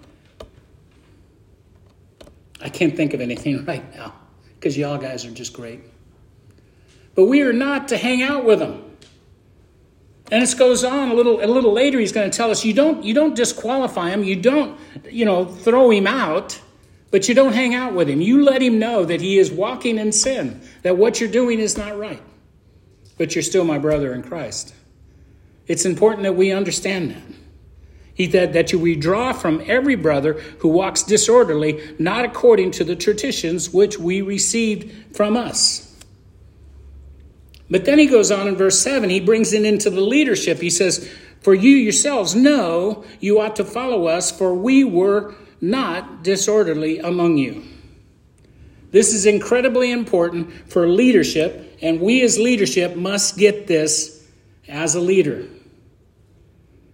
I 2.60 2.68
can't 2.68 2.96
think 2.96 3.14
of 3.14 3.20
anything 3.20 3.64
right 3.66 3.94
now 3.94 4.14
because 4.54 4.76
y'all 4.76 4.98
guys 4.98 5.24
are 5.24 5.30
just 5.30 5.52
great. 5.52 5.80
But 7.14 7.24
we 7.24 7.42
are 7.42 7.52
not 7.52 7.88
to 7.88 7.96
hang 7.96 8.22
out 8.22 8.44
with 8.44 8.58
them. 8.58 8.87
And 10.30 10.42
it 10.42 10.58
goes 10.58 10.84
on 10.84 11.10
a 11.10 11.14
little 11.14 11.42
a 11.42 11.46
little 11.46 11.72
later 11.72 11.98
he's 11.98 12.12
going 12.12 12.30
to 12.30 12.36
tell 12.36 12.50
us 12.50 12.64
you 12.64 12.74
don't 12.74 13.02
you 13.02 13.14
don't 13.14 13.34
disqualify 13.34 14.10
him, 14.10 14.24
you 14.24 14.36
don't 14.36 14.78
you 15.10 15.24
know 15.24 15.46
throw 15.46 15.90
him 15.90 16.06
out, 16.06 16.60
but 17.10 17.28
you 17.28 17.34
don't 17.34 17.54
hang 17.54 17.74
out 17.74 17.94
with 17.94 18.08
him. 18.08 18.20
You 18.20 18.44
let 18.44 18.62
him 18.62 18.78
know 18.78 19.04
that 19.04 19.20
he 19.20 19.38
is 19.38 19.50
walking 19.50 19.98
in 19.98 20.12
sin, 20.12 20.60
that 20.82 20.98
what 20.98 21.20
you're 21.20 21.30
doing 21.30 21.58
is 21.58 21.78
not 21.78 21.98
right. 21.98 22.22
But 23.16 23.34
you're 23.34 23.42
still 23.42 23.64
my 23.64 23.78
brother 23.78 24.12
in 24.12 24.22
Christ. 24.22 24.74
It's 25.66 25.84
important 25.84 26.22
that 26.22 26.34
we 26.34 26.52
understand 26.52 27.10
that. 27.10 27.38
He 28.14 28.28
said 28.28 28.52
that 28.54 28.72
you 28.72 28.80
withdraw 28.80 29.32
from 29.32 29.62
every 29.66 29.94
brother 29.94 30.32
who 30.58 30.68
walks 30.68 31.04
disorderly, 31.04 31.94
not 32.00 32.24
according 32.24 32.72
to 32.72 32.84
the 32.84 32.96
traditions 32.96 33.72
which 33.72 33.98
we 33.98 34.22
received 34.22 35.14
from 35.14 35.36
us. 35.36 35.87
But 37.70 37.84
then 37.84 37.98
he 37.98 38.06
goes 38.06 38.30
on 38.30 38.48
in 38.48 38.56
verse 38.56 38.78
7, 38.80 39.10
he 39.10 39.20
brings 39.20 39.52
it 39.52 39.64
into 39.64 39.90
the 39.90 40.00
leadership. 40.00 40.60
He 40.60 40.70
says, 40.70 41.10
For 41.40 41.54
you 41.54 41.70
yourselves 41.70 42.34
know 42.34 43.04
you 43.20 43.40
ought 43.40 43.56
to 43.56 43.64
follow 43.64 44.06
us, 44.06 44.30
for 44.30 44.54
we 44.54 44.84
were 44.84 45.34
not 45.60 46.22
disorderly 46.22 46.98
among 46.98 47.36
you. 47.36 47.64
This 48.90 49.12
is 49.12 49.26
incredibly 49.26 49.90
important 49.90 50.70
for 50.70 50.88
leadership, 50.88 51.76
and 51.82 52.00
we 52.00 52.22
as 52.22 52.38
leadership 52.38 52.96
must 52.96 53.36
get 53.36 53.66
this 53.66 54.26
as 54.66 54.94
a 54.94 55.00
leader. 55.00 55.46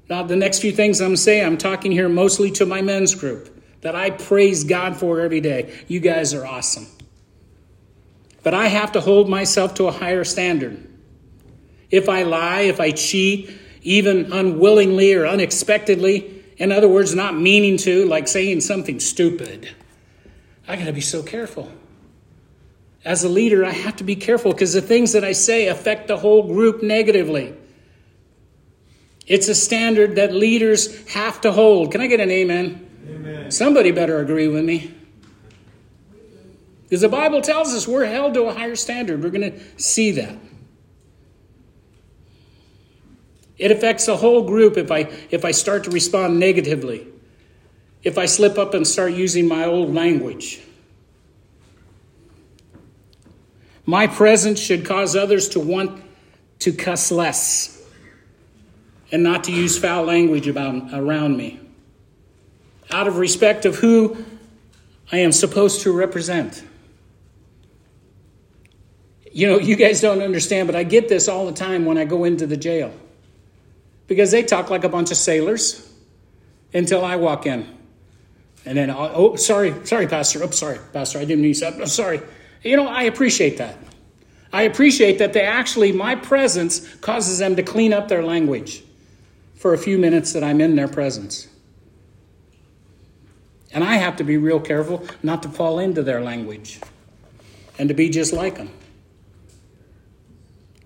Now, 0.08 0.22
the 0.24 0.36
next 0.36 0.58
few 0.58 0.72
things 0.72 1.00
I'm 1.00 1.16
saying, 1.16 1.46
I'm 1.46 1.56
talking 1.56 1.92
here 1.92 2.08
mostly 2.08 2.50
to 2.52 2.66
my 2.66 2.82
men's 2.82 3.14
group 3.14 3.50
that 3.80 3.94
I 3.94 4.10
praise 4.10 4.64
God 4.64 4.96
for 4.96 5.20
every 5.20 5.40
day. 5.40 5.72
You 5.88 6.00
guys 6.00 6.34
are 6.34 6.44
awesome. 6.44 6.86
But 8.44 8.54
I 8.54 8.68
have 8.68 8.92
to 8.92 9.00
hold 9.00 9.28
myself 9.28 9.74
to 9.74 9.86
a 9.86 9.90
higher 9.90 10.22
standard. 10.22 10.86
If 11.90 12.08
I 12.08 12.22
lie, 12.22 12.60
if 12.60 12.78
I 12.78 12.92
cheat, 12.92 13.50
even 13.82 14.32
unwillingly 14.32 15.14
or 15.14 15.26
unexpectedly, 15.26 16.44
in 16.58 16.70
other 16.70 16.88
words, 16.88 17.14
not 17.14 17.36
meaning 17.36 17.78
to, 17.78 18.06
like 18.06 18.28
saying 18.28 18.60
something 18.60 19.00
stupid, 19.00 19.70
I 20.68 20.76
got 20.76 20.84
to 20.84 20.92
be 20.92 21.00
so 21.00 21.22
careful. 21.22 21.72
As 23.04 23.24
a 23.24 23.28
leader, 23.28 23.64
I 23.64 23.70
have 23.70 23.96
to 23.96 24.04
be 24.04 24.16
careful 24.16 24.52
because 24.52 24.72
the 24.72 24.80
things 24.80 25.12
that 25.12 25.24
I 25.24 25.32
say 25.32 25.68
affect 25.68 26.08
the 26.08 26.16
whole 26.16 26.46
group 26.46 26.82
negatively. 26.82 27.54
It's 29.26 29.48
a 29.48 29.54
standard 29.54 30.16
that 30.16 30.34
leaders 30.34 31.06
have 31.08 31.40
to 31.42 31.52
hold. 31.52 31.92
Can 31.92 32.00
I 32.02 32.06
get 32.06 32.20
an 32.20 32.30
amen? 32.30 32.86
amen. 33.08 33.50
Somebody 33.50 33.90
better 33.90 34.20
agree 34.20 34.48
with 34.48 34.64
me. 34.64 34.94
Because 36.94 37.02
the 37.02 37.08
Bible 37.08 37.40
tells 37.40 37.74
us 37.74 37.88
we're 37.88 38.04
held 38.04 38.34
to 38.34 38.44
a 38.44 38.54
higher 38.54 38.76
standard. 38.76 39.20
We're 39.20 39.30
going 39.30 39.50
to 39.50 39.82
see 39.82 40.12
that. 40.12 40.38
It 43.58 43.72
affects 43.72 44.06
the 44.06 44.16
whole 44.16 44.46
group 44.46 44.76
if 44.76 44.92
I 44.92 45.10
if 45.28 45.44
I 45.44 45.50
start 45.50 45.82
to 45.84 45.90
respond 45.90 46.38
negatively. 46.38 47.08
If 48.04 48.16
I 48.16 48.26
slip 48.26 48.58
up 48.58 48.74
and 48.74 48.86
start 48.86 49.12
using 49.12 49.48
my 49.48 49.64
old 49.64 49.92
language. 49.92 50.60
My 53.84 54.06
presence 54.06 54.60
should 54.60 54.84
cause 54.86 55.16
others 55.16 55.48
to 55.48 55.58
want 55.58 56.00
to 56.60 56.72
cuss 56.72 57.10
less 57.10 57.84
and 59.10 59.24
not 59.24 59.42
to 59.42 59.52
use 59.52 59.76
foul 59.76 60.04
language 60.04 60.46
about, 60.46 60.94
around 60.94 61.36
me. 61.36 61.58
Out 62.92 63.08
of 63.08 63.18
respect 63.18 63.64
of 63.64 63.74
who 63.78 64.24
I 65.10 65.16
am 65.16 65.32
supposed 65.32 65.80
to 65.80 65.92
represent 65.92 66.62
you 69.34 69.48
know, 69.48 69.58
you 69.70 69.76
guys 69.76 70.00
don't 70.00 70.22
understand, 70.22 70.66
but 70.66 70.76
I 70.76 70.84
get 70.84 71.10
this 71.10 71.28
all 71.28 71.44
the 71.44 71.52
time 71.52 71.84
when 71.84 71.98
I 71.98 72.06
go 72.06 72.24
into 72.24 72.46
the 72.46 72.56
jail 72.56 72.94
because 74.06 74.30
they 74.30 74.42
talk 74.42 74.70
like 74.70 74.84
a 74.84 74.88
bunch 74.88 75.10
of 75.10 75.18
sailors 75.18 75.90
until 76.72 77.04
I 77.04 77.16
walk 77.16 77.44
in. 77.44 77.68
And 78.64 78.78
then, 78.78 78.88
I'll, 78.88 79.10
oh, 79.12 79.36
sorry, 79.36 79.74
sorry, 79.84 80.06
Pastor. 80.06 80.42
Oh, 80.42 80.50
sorry, 80.50 80.78
Pastor. 80.94 81.18
I 81.18 81.26
didn't 81.26 81.42
mean 81.42 81.52
to. 81.54 81.66
I'm 81.66 81.86
sorry. 81.86 82.22
You 82.62 82.78
know, 82.78 82.86
I 82.86 83.02
appreciate 83.02 83.58
that. 83.58 83.76
I 84.54 84.62
appreciate 84.62 85.18
that 85.18 85.32
they 85.32 85.42
actually, 85.42 85.92
my 85.92 86.14
presence 86.14 86.88
causes 86.96 87.38
them 87.38 87.56
to 87.56 87.62
clean 87.62 87.92
up 87.92 88.08
their 88.08 88.22
language 88.22 88.82
for 89.56 89.74
a 89.74 89.78
few 89.78 89.98
minutes 89.98 90.32
that 90.32 90.42
I'm 90.42 90.60
in 90.60 90.76
their 90.76 90.88
presence. 90.88 91.48
And 93.72 93.82
I 93.82 93.96
have 93.96 94.16
to 94.16 94.24
be 94.24 94.36
real 94.36 94.60
careful 94.60 95.06
not 95.22 95.42
to 95.42 95.48
fall 95.48 95.78
into 95.78 96.02
their 96.02 96.20
language 96.20 96.80
and 97.78 97.88
to 97.88 97.94
be 97.94 98.08
just 98.08 98.32
like 98.32 98.56
them. 98.56 98.70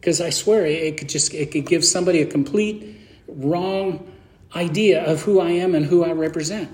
Because 0.09 0.23
I 0.23 0.31
swear 0.31 0.65
it 0.65 0.97
could 0.97 1.11
just 1.11 1.35
it 1.35 1.51
could 1.51 1.67
give 1.67 1.85
somebody 1.85 2.23
a 2.23 2.27
complete 2.27 2.97
wrong 3.29 4.11
idea 4.57 5.05
of 5.05 5.21
who 5.21 5.39
I 5.39 5.51
am 5.51 5.75
and 5.75 5.85
who 5.85 6.03
I 6.03 6.13
represent. 6.13 6.71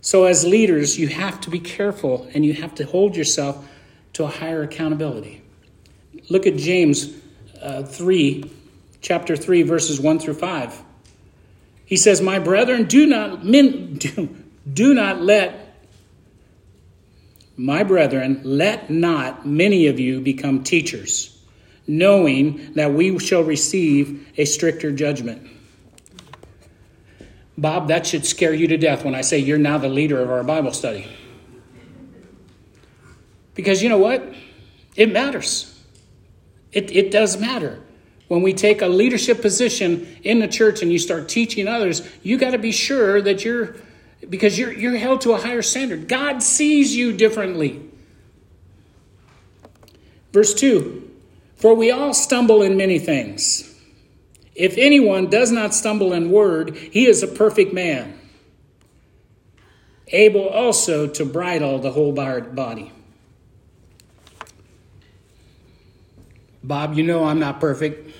So 0.00 0.24
as 0.24 0.42
leaders, 0.42 0.98
you 0.98 1.08
have 1.08 1.42
to 1.42 1.50
be 1.50 1.60
careful 1.60 2.26
and 2.32 2.42
you 2.42 2.54
have 2.54 2.74
to 2.76 2.86
hold 2.86 3.16
yourself 3.16 3.68
to 4.14 4.24
a 4.24 4.28
higher 4.28 4.62
accountability. 4.62 5.42
Look 6.30 6.46
at 6.46 6.56
James 6.56 7.12
uh, 7.60 7.82
3, 7.82 8.50
chapter 9.02 9.36
3, 9.36 9.64
verses 9.64 10.00
1 10.00 10.18
through 10.18 10.34
5. 10.36 10.82
He 11.84 11.98
says, 11.98 12.22
My 12.22 12.38
brethren, 12.38 12.86
do 12.86 13.06
not, 13.06 13.44
do, 13.44 14.34
do 14.72 14.94
not 14.94 15.20
let, 15.20 15.84
my 17.58 17.82
brethren, 17.82 18.40
let 18.42 18.88
not 18.88 19.46
many 19.46 19.88
of 19.88 20.00
you 20.00 20.22
become 20.22 20.64
teachers 20.64 21.35
knowing 21.86 22.72
that 22.74 22.92
we 22.92 23.18
shall 23.18 23.42
receive 23.42 24.28
a 24.36 24.44
stricter 24.44 24.90
judgment. 24.90 25.50
Bob, 27.58 27.88
that 27.88 28.06
should 28.06 28.26
scare 28.26 28.52
you 28.52 28.66
to 28.68 28.76
death 28.76 29.04
when 29.04 29.14
I 29.14 29.22
say 29.22 29.38
you're 29.38 29.58
now 29.58 29.78
the 29.78 29.88
leader 29.88 30.20
of 30.20 30.30
our 30.30 30.42
Bible 30.42 30.72
study. 30.72 31.06
Because 33.54 33.82
you 33.82 33.88
know 33.88 33.98
what? 33.98 34.34
It 34.94 35.10
matters. 35.10 35.72
It, 36.72 36.94
it 36.94 37.10
does 37.10 37.38
matter. 37.38 37.80
When 38.28 38.42
we 38.42 38.52
take 38.52 38.82
a 38.82 38.88
leadership 38.88 39.40
position 39.40 40.18
in 40.22 40.40
the 40.40 40.48
church 40.48 40.82
and 40.82 40.92
you 40.92 40.98
start 40.98 41.28
teaching 41.28 41.68
others, 41.68 42.06
you 42.22 42.36
got 42.36 42.50
to 42.50 42.58
be 42.58 42.72
sure 42.72 43.22
that 43.22 43.44
you're, 43.44 43.76
because 44.28 44.58
you're, 44.58 44.72
you're 44.72 44.96
held 44.96 45.22
to 45.22 45.32
a 45.32 45.40
higher 45.40 45.62
standard. 45.62 46.08
God 46.08 46.42
sees 46.42 46.94
you 46.94 47.16
differently. 47.16 47.82
Verse 50.32 50.52
2 50.52 51.05
for 51.56 51.74
we 51.74 51.90
all 51.90 52.14
stumble 52.14 52.62
in 52.62 52.76
many 52.76 52.98
things. 52.98 53.72
If 54.54 54.76
anyone 54.78 55.28
does 55.28 55.50
not 55.50 55.74
stumble 55.74 56.12
in 56.12 56.30
word, 56.30 56.76
he 56.76 57.06
is 57.06 57.22
a 57.22 57.26
perfect 57.26 57.72
man, 57.72 58.18
able 60.08 60.48
also 60.48 61.06
to 61.06 61.24
bridle 61.24 61.78
the 61.78 61.90
whole 61.90 62.12
body. 62.12 62.92
Bob, 66.62 66.94
you 66.94 67.04
know 67.04 67.24
I'm 67.24 67.38
not 67.38 67.60
perfect. 67.60 68.12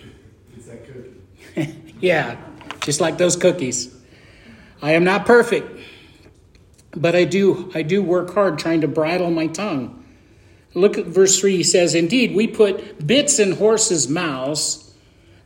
That 0.66 0.86
cookie. 0.86 1.82
yeah, 2.00 2.36
just 2.80 3.00
like 3.00 3.18
those 3.18 3.36
cookies. 3.36 3.94
I 4.82 4.92
am 4.92 5.04
not 5.04 5.26
perfect, 5.26 5.80
but 6.94 7.16
I 7.16 7.24
do 7.24 7.72
I 7.74 7.82
do 7.82 8.02
work 8.02 8.32
hard 8.34 8.58
trying 8.58 8.82
to 8.82 8.88
bridle 8.88 9.30
my 9.30 9.46
tongue 9.46 10.05
Look 10.76 10.98
at 10.98 11.06
verse 11.06 11.40
3. 11.40 11.56
He 11.56 11.62
says, 11.62 11.94
Indeed, 11.94 12.36
we 12.36 12.46
put 12.46 13.06
bits 13.06 13.38
in 13.38 13.52
horses' 13.52 14.08
mouths 14.08 14.94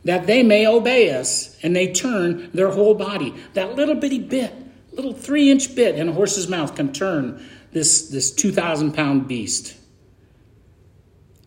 that 0.03 0.27
they 0.27 0.43
may 0.43 0.67
obey 0.67 1.11
us, 1.11 1.57
and 1.63 1.73
they 1.75 1.93
turn 1.93 2.49
their 2.53 2.69
whole 2.69 2.95
body. 2.95 3.33
That 3.53 3.75
little 3.75 3.95
bitty 3.95 4.19
bit, 4.19 4.53
little 4.91 5.13
three 5.13 5.49
inch 5.49 5.73
bit 5.73 5.95
in 5.95 6.09
a 6.09 6.11
horse's 6.11 6.49
mouth 6.49 6.75
can 6.75 6.91
turn 6.91 7.41
this, 7.71 8.09
this 8.09 8.29
2,000 8.31 8.93
pound 8.93 9.29
beast. 9.29 9.75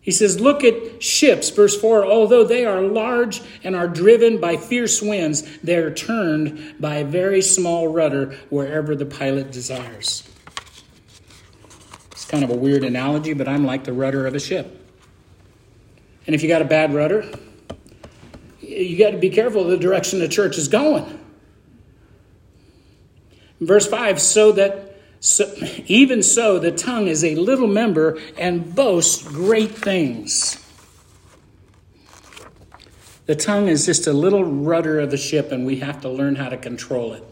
He 0.01 0.11
says, 0.11 0.39
Look 0.39 0.63
at 0.63 1.03
ships, 1.03 1.51
verse 1.51 1.79
4. 1.79 2.05
Although 2.05 2.43
they 2.43 2.65
are 2.65 2.81
large 2.81 3.41
and 3.63 3.75
are 3.75 3.87
driven 3.87 4.39
by 4.39 4.57
fierce 4.57 4.99
winds, 4.99 5.43
they 5.59 5.75
are 5.75 5.93
turned 5.93 6.75
by 6.79 6.95
a 6.95 7.05
very 7.05 7.41
small 7.43 7.89
rudder 7.89 8.35
wherever 8.49 8.95
the 8.95 9.05
pilot 9.05 9.51
desires. 9.51 10.23
It's 12.25 12.31
kind 12.31 12.43
of 12.43 12.49
a 12.49 12.55
weird 12.55 12.83
analogy, 12.83 13.33
but 13.33 13.47
I'm 13.47 13.67
like 13.67 13.83
the 13.83 13.93
rudder 13.93 14.25
of 14.25 14.33
a 14.33 14.39
ship. 14.39 14.81
And 16.25 16.33
if 16.33 16.41
you 16.41 16.49
got 16.49 16.63
a 16.63 16.65
bad 16.65 16.91
rudder, 16.91 17.23
you 18.61 18.97
got 18.97 19.11
to 19.11 19.19
be 19.19 19.29
careful 19.29 19.61
of 19.61 19.67
the 19.67 19.77
direction 19.77 20.17
the 20.17 20.27
church 20.27 20.57
is 20.57 20.67
going. 20.67 21.19
Verse 23.61 23.85
5 23.85 24.19
so 24.19 24.51
that 24.53 24.97
so, 25.19 25.53
even 25.85 26.23
so 26.23 26.57
the 26.57 26.71
tongue 26.71 27.05
is 27.05 27.23
a 27.23 27.35
little 27.35 27.67
member 27.67 28.19
and 28.39 28.73
boasts 28.73 29.21
great 29.21 29.69
things. 29.69 30.59
The 33.27 33.35
tongue 33.35 33.67
is 33.67 33.85
just 33.85 34.07
a 34.07 34.13
little 34.13 34.43
rudder 34.43 34.99
of 34.99 35.11
the 35.11 35.17
ship, 35.17 35.51
and 35.51 35.63
we 35.63 35.75
have 35.75 36.01
to 36.01 36.09
learn 36.09 36.37
how 36.37 36.49
to 36.49 36.57
control 36.57 37.13
it. 37.13 37.23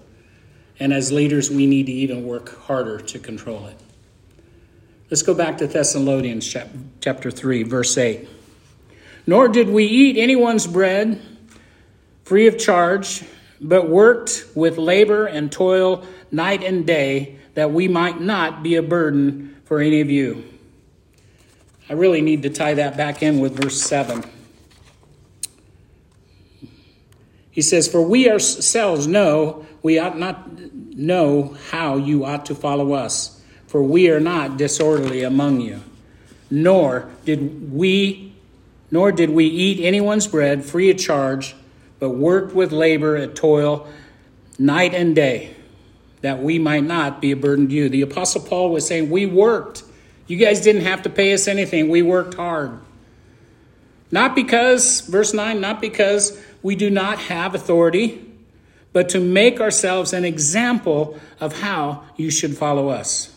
And 0.79 0.93
as 0.93 1.11
leaders, 1.11 1.49
we 1.49 1.65
need 1.65 1.87
to 1.87 1.91
even 1.91 2.27
work 2.27 2.55
harder 2.65 2.99
to 2.99 3.17
control 3.17 3.65
it. 3.65 3.79
Let's 5.13 5.21
go 5.21 5.35
back 5.35 5.59
to 5.59 5.67
Thessalonians 5.67 6.57
chapter 6.99 7.29
3, 7.29 7.61
verse 7.61 7.95
8. 7.99 8.27
Nor 9.27 9.47
did 9.47 9.69
we 9.69 9.85
eat 9.85 10.17
anyone's 10.17 10.65
bread 10.65 11.21
free 12.23 12.47
of 12.47 12.57
charge, 12.57 13.23
but 13.61 13.87
worked 13.87 14.43
with 14.55 14.79
labor 14.79 15.27
and 15.27 15.51
toil 15.51 16.03
night 16.31 16.63
and 16.63 16.87
day, 16.87 17.37
that 17.53 17.69
we 17.69 17.87
might 17.87 18.21
not 18.21 18.63
be 18.63 18.73
a 18.73 18.81
burden 18.81 19.55
for 19.65 19.79
any 19.81 20.01
of 20.01 20.09
you. 20.09 20.43
I 21.87 21.93
really 21.93 22.21
need 22.21 22.41
to 22.41 22.49
tie 22.49 22.73
that 22.73 22.97
back 22.97 23.21
in 23.21 23.37
with 23.37 23.55
verse 23.55 23.79
7. 23.83 24.23
He 27.51 27.61
says, 27.61 27.87
For 27.87 28.01
we 28.01 28.31
ourselves 28.31 29.05
know 29.05 29.67
we 29.83 29.99
ought 29.99 30.17
not 30.17 30.59
know 30.73 31.55
how 31.69 31.97
you 31.97 32.25
ought 32.25 32.47
to 32.47 32.55
follow 32.55 32.93
us, 32.93 33.32
for 33.73 33.81
we 33.81 34.07
are 34.07 34.19
not 34.19 34.55
disorderly 34.55 35.23
among 35.23 35.59
you, 35.59 35.81
nor 36.51 37.09
did 37.25 37.73
we 37.73 38.31
nor 38.91 39.11
did 39.11 39.31
we 39.31 39.47
eat 39.47 39.83
anyone's 39.83 40.27
bread 40.27 40.63
free 40.63 40.91
of 40.91 40.99
charge, 40.99 41.55
but 41.97 42.11
worked 42.11 42.53
with 42.53 42.71
labor 42.71 43.15
at 43.15 43.35
toil 43.35 43.87
night 44.59 44.93
and 44.93 45.15
day, 45.15 45.55
that 46.21 46.43
we 46.43 46.59
might 46.59 46.83
not 46.83 47.19
be 47.19 47.31
a 47.31 47.35
burden 47.35 47.67
to 47.67 47.73
you. 47.73 47.89
The 47.89 48.03
Apostle 48.03 48.41
Paul 48.41 48.69
was 48.69 48.85
saying, 48.85 49.09
We 49.09 49.25
worked. 49.25 49.81
You 50.27 50.37
guys 50.37 50.61
didn't 50.61 50.83
have 50.83 51.01
to 51.01 51.09
pay 51.09 51.33
us 51.33 51.47
anything. 51.47 51.89
We 51.89 52.03
worked 52.03 52.35
hard. 52.35 52.79
Not 54.11 54.35
because, 54.35 55.01
verse 55.01 55.33
9, 55.33 55.59
not 55.59 55.81
because 55.81 56.39
we 56.61 56.75
do 56.75 56.91
not 56.91 57.17
have 57.17 57.55
authority, 57.55 58.23
but 58.91 59.09
to 59.09 59.19
make 59.19 59.59
ourselves 59.59 60.13
an 60.13 60.25
example 60.25 61.19
of 61.39 61.61
how 61.61 62.03
you 62.17 62.29
should 62.29 62.55
follow 62.55 62.89
us. 62.89 63.32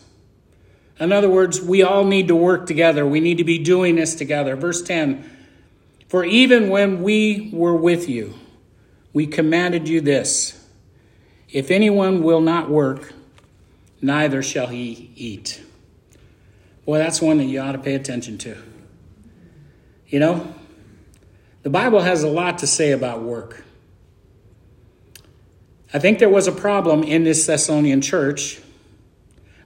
In 0.99 1.11
other 1.11 1.29
words, 1.29 1.61
we 1.61 1.83
all 1.83 2.03
need 2.03 2.27
to 2.29 2.35
work 2.35 2.65
together. 2.65 3.05
We 3.05 3.19
need 3.19 3.37
to 3.37 3.43
be 3.43 3.59
doing 3.59 3.95
this 3.95 4.15
together. 4.15 4.55
Verse 4.55 4.81
10 4.81 5.29
For 6.07 6.25
even 6.25 6.69
when 6.69 7.03
we 7.03 7.49
were 7.53 7.75
with 7.75 8.09
you, 8.09 8.33
we 9.13 9.27
commanded 9.27 9.87
you 9.87 10.01
this 10.01 10.67
If 11.49 11.71
anyone 11.71 12.23
will 12.23 12.41
not 12.41 12.69
work, 12.69 13.13
neither 14.01 14.41
shall 14.41 14.67
he 14.67 15.11
eat. 15.15 15.61
Boy, 16.85 16.97
that's 16.97 17.21
one 17.21 17.37
that 17.39 17.45
you 17.45 17.59
ought 17.59 17.73
to 17.73 17.79
pay 17.79 17.95
attention 17.95 18.37
to. 18.39 18.57
You 20.07 20.19
know, 20.19 20.55
the 21.63 21.69
Bible 21.69 21.99
has 21.99 22.23
a 22.23 22.29
lot 22.29 22.59
to 22.59 22.67
say 22.67 22.91
about 22.91 23.21
work. 23.21 23.65
I 25.93 25.99
think 25.99 26.19
there 26.19 26.29
was 26.29 26.47
a 26.47 26.51
problem 26.51 27.03
in 27.03 27.23
this 27.23 27.45
Thessalonian 27.45 28.01
church. 28.01 28.61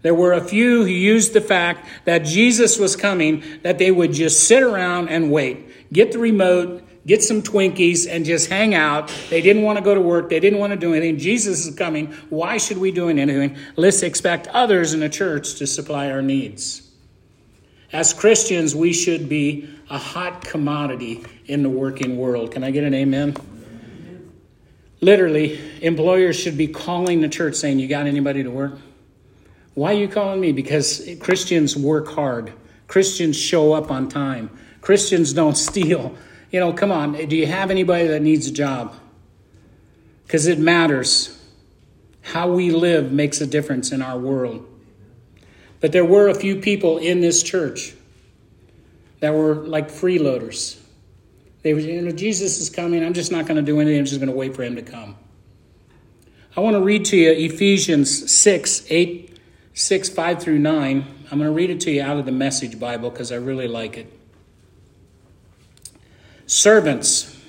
There 0.01 0.15
were 0.15 0.33
a 0.33 0.41
few 0.41 0.83
who 0.83 0.89
used 0.89 1.33
the 1.33 1.41
fact 1.41 1.87
that 2.05 2.19
Jesus 2.19 2.79
was 2.79 2.95
coming, 2.95 3.43
that 3.61 3.77
they 3.77 3.91
would 3.91 4.13
just 4.13 4.47
sit 4.47 4.63
around 4.63 5.09
and 5.09 5.31
wait, 5.31 5.91
get 5.93 6.11
the 6.11 6.17
remote, 6.17 6.83
get 7.05 7.23
some 7.23 7.43
Twinkies, 7.43 8.07
and 8.09 8.25
just 8.25 8.49
hang 8.49 8.73
out. 8.73 9.13
They 9.29 9.41
didn't 9.41 9.61
want 9.61 9.77
to 9.77 9.83
go 9.83 9.93
to 9.93 10.01
work. 10.01 10.29
They 10.29 10.39
didn't 10.39 10.59
want 10.59 10.71
to 10.71 10.77
do 10.77 10.93
anything. 10.93 11.19
Jesus 11.19 11.67
is 11.67 11.75
coming. 11.75 12.13
Why 12.29 12.57
should 12.57 12.79
we 12.79 12.91
do 12.91 13.09
anything? 13.09 13.57
Let's 13.75 14.01
expect 14.01 14.47
others 14.47 14.93
in 14.93 15.01
the 15.01 15.09
church 15.09 15.55
to 15.55 15.67
supply 15.67 16.09
our 16.09 16.21
needs. 16.21 16.87
As 17.93 18.13
Christians, 18.13 18.75
we 18.75 18.93
should 18.93 19.27
be 19.27 19.69
a 19.89 19.97
hot 19.97 20.43
commodity 20.45 21.25
in 21.45 21.61
the 21.61 21.69
working 21.69 22.17
world. 22.17 22.51
Can 22.51 22.63
I 22.63 22.71
get 22.71 22.85
an 22.85 22.93
amen? 22.93 23.35
Literally, 25.01 25.59
employers 25.81 26.39
should 26.39 26.57
be 26.57 26.67
calling 26.67 27.21
the 27.21 27.27
church 27.27 27.55
saying, 27.55 27.79
You 27.79 27.87
got 27.87 28.07
anybody 28.07 28.43
to 28.43 28.49
work? 28.49 28.73
Why 29.73 29.93
are 29.93 29.97
you 29.97 30.07
calling 30.07 30.39
me? 30.39 30.51
Because 30.51 31.09
Christians 31.19 31.77
work 31.77 32.07
hard. 32.09 32.53
Christians 32.87 33.37
show 33.37 33.73
up 33.73 33.89
on 33.89 34.09
time. 34.09 34.49
Christians 34.81 35.33
don't 35.33 35.57
steal. 35.69 36.15
You 36.51 36.59
know, 36.59 36.73
come 36.73 36.91
on, 36.91 37.13
do 37.13 37.35
you 37.35 37.47
have 37.47 37.71
anybody 37.71 38.07
that 38.07 38.21
needs 38.21 38.47
a 38.47 38.51
job? 38.51 38.93
Because 40.25 40.47
it 40.47 40.59
matters. 40.59 41.37
How 42.21 42.51
we 42.51 42.71
live 42.71 43.11
makes 43.11 43.41
a 43.41 43.47
difference 43.47 43.91
in 43.91 44.01
our 44.01 44.19
world. 44.19 44.67
But 45.79 45.91
there 45.91 46.05
were 46.05 46.27
a 46.27 46.35
few 46.35 46.57
people 46.57 46.97
in 46.97 47.21
this 47.21 47.41
church 47.41 47.93
that 49.21 49.33
were 49.33 49.55
like 49.55 49.89
freeloaders. 49.89 50.77
They 51.63 51.73
were, 51.73 51.79
you 51.79 52.01
know, 52.01 52.11
Jesus 52.11 52.59
is 52.59 52.69
coming. 52.69 53.03
I'm 53.03 53.13
just 53.13 53.31
not 53.31 53.45
going 53.45 53.57
to 53.57 53.63
do 53.63 53.79
anything. 53.79 53.99
I'm 53.99 54.05
just 54.05 54.19
going 54.19 54.29
to 54.29 54.35
wait 54.35 54.55
for 54.55 54.63
him 54.63 54.75
to 54.75 54.81
come. 54.81 55.15
I 56.55 56.59
want 56.59 56.75
to 56.75 56.81
read 56.81 57.05
to 57.05 57.17
you 57.17 57.31
Ephesians 57.31 58.31
6, 58.31 58.85
8, 58.89 59.30
6, 59.73 60.09
5 60.09 60.41
through 60.41 60.59
9. 60.59 61.05
I'm 61.31 61.37
going 61.37 61.49
to 61.49 61.55
read 61.55 61.69
it 61.69 61.79
to 61.81 61.91
you 61.91 62.01
out 62.01 62.17
of 62.17 62.25
the 62.25 62.31
Message 62.31 62.79
Bible 62.79 63.09
because 63.09 63.31
I 63.31 63.35
really 63.35 63.67
like 63.67 63.97
it. 63.97 64.11
Servants, 66.45 67.39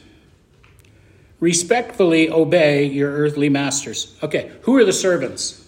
respectfully 1.40 2.30
obey 2.30 2.84
your 2.84 3.10
earthly 3.10 3.48
masters. 3.48 4.16
Okay, 4.22 4.52
who 4.62 4.76
are 4.76 4.84
the 4.84 4.92
servants? 4.92 5.66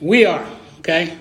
We 0.00 0.24
are, 0.24 0.46
okay? 0.78 1.18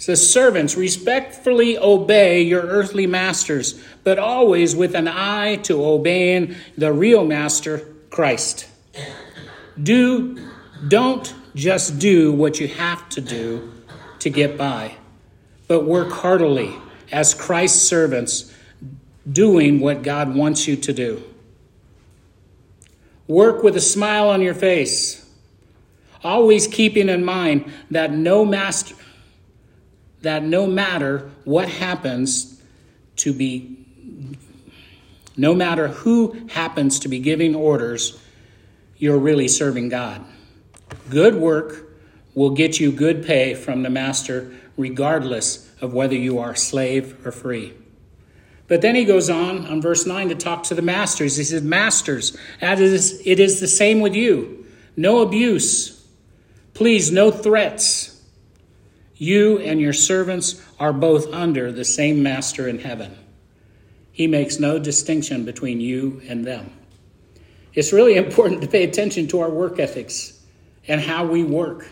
says, 0.00 0.32
Servants, 0.32 0.76
respectfully 0.76 1.76
obey 1.76 2.40
your 2.40 2.62
earthly 2.62 3.06
masters, 3.06 3.78
but 4.02 4.18
always 4.18 4.74
with 4.74 4.94
an 4.94 5.06
eye 5.06 5.56
to 5.56 5.84
obeying 5.84 6.54
the 6.78 6.90
real 6.90 7.24
master, 7.24 7.86
Christ. 8.08 8.66
Do, 9.80 10.38
don't 10.88 11.32
just 11.54 11.98
do 11.98 12.32
what 12.32 12.60
you 12.60 12.68
have 12.68 13.08
to 13.10 13.20
do 13.20 13.72
to 14.20 14.30
get 14.30 14.56
by, 14.56 14.94
but 15.68 15.84
work 15.84 16.10
heartily 16.10 16.74
as 17.10 17.34
Christ's 17.34 17.82
servants, 17.82 18.54
doing 19.30 19.80
what 19.80 20.02
God 20.02 20.34
wants 20.34 20.66
you 20.66 20.76
to 20.76 20.92
do. 20.92 21.22
Work 23.26 23.62
with 23.62 23.76
a 23.76 23.80
smile 23.80 24.28
on 24.28 24.42
your 24.42 24.54
face, 24.54 25.28
always 26.24 26.66
keeping 26.66 27.08
in 27.08 27.24
mind 27.24 27.70
that 27.90 28.12
no 28.12 28.44
master 28.44 28.94
that 30.22 30.42
no 30.42 30.66
matter 30.66 31.30
what 31.44 31.68
happens 31.68 32.60
to 33.16 33.32
be, 33.32 33.76
no 35.36 35.54
matter 35.54 35.88
who 35.88 36.36
happens 36.50 36.98
to 37.00 37.08
be 37.08 37.18
giving 37.18 37.54
orders, 37.54 38.20
you're 38.98 39.18
really 39.18 39.48
serving 39.48 39.88
God. 39.88 40.24
Good 41.08 41.34
work 41.34 41.90
will 42.34 42.50
get 42.50 42.80
you 42.80 42.92
good 42.92 43.24
pay 43.24 43.54
from 43.54 43.82
the 43.82 43.90
master, 43.90 44.52
regardless 44.76 45.70
of 45.80 45.92
whether 45.92 46.14
you 46.14 46.38
are 46.38 46.54
slave 46.54 47.26
or 47.26 47.32
free. 47.32 47.74
But 48.68 48.82
then 48.82 48.94
he 48.94 49.04
goes 49.04 49.28
on 49.28 49.66
on 49.66 49.82
verse 49.82 50.06
9 50.06 50.28
to 50.28 50.34
talk 50.36 50.62
to 50.64 50.74
the 50.74 50.82
masters. 50.82 51.36
He 51.36 51.44
says, 51.44 51.62
Masters, 51.62 52.36
it 52.60 53.40
is 53.40 53.60
the 53.60 53.66
same 53.66 54.00
with 54.00 54.14
you. 54.14 54.66
No 54.96 55.22
abuse. 55.22 56.06
Please, 56.74 57.10
no 57.10 57.30
threats 57.30 58.10
you 59.20 59.58
and 59.58 59.78
your 59.78 59.92
servants 59.92 60.60
are 60.80 60.94
both 60.94 61.30
under 61.30 61.70
the 61.70 61.84
same 61.84 62.22
master 62.22 62.66
in 62.66 62.78
heaven. 62.78 63.14
He 64.12 64.26
makes 64.26 64.58
no 64.58 64.78
distinction 64.78 65.44
between 65.44 65.80
you 65.80 66.22
and 66.26 66.44
them. 66.44 66.72
It's 67.74 67.92
really 67.92 68.16
important 68.24 68.62
to 68.62 68.66
pay 68.66 68.82
attention 68.82 69.28
to 69.28 69.40
our 69.40 69.50
work 69.50 69.78
ethics 69.78 70.39
and 70.86 71.00
how 71.00 71.26
we 71.26 71.44
work. 71.44 71.88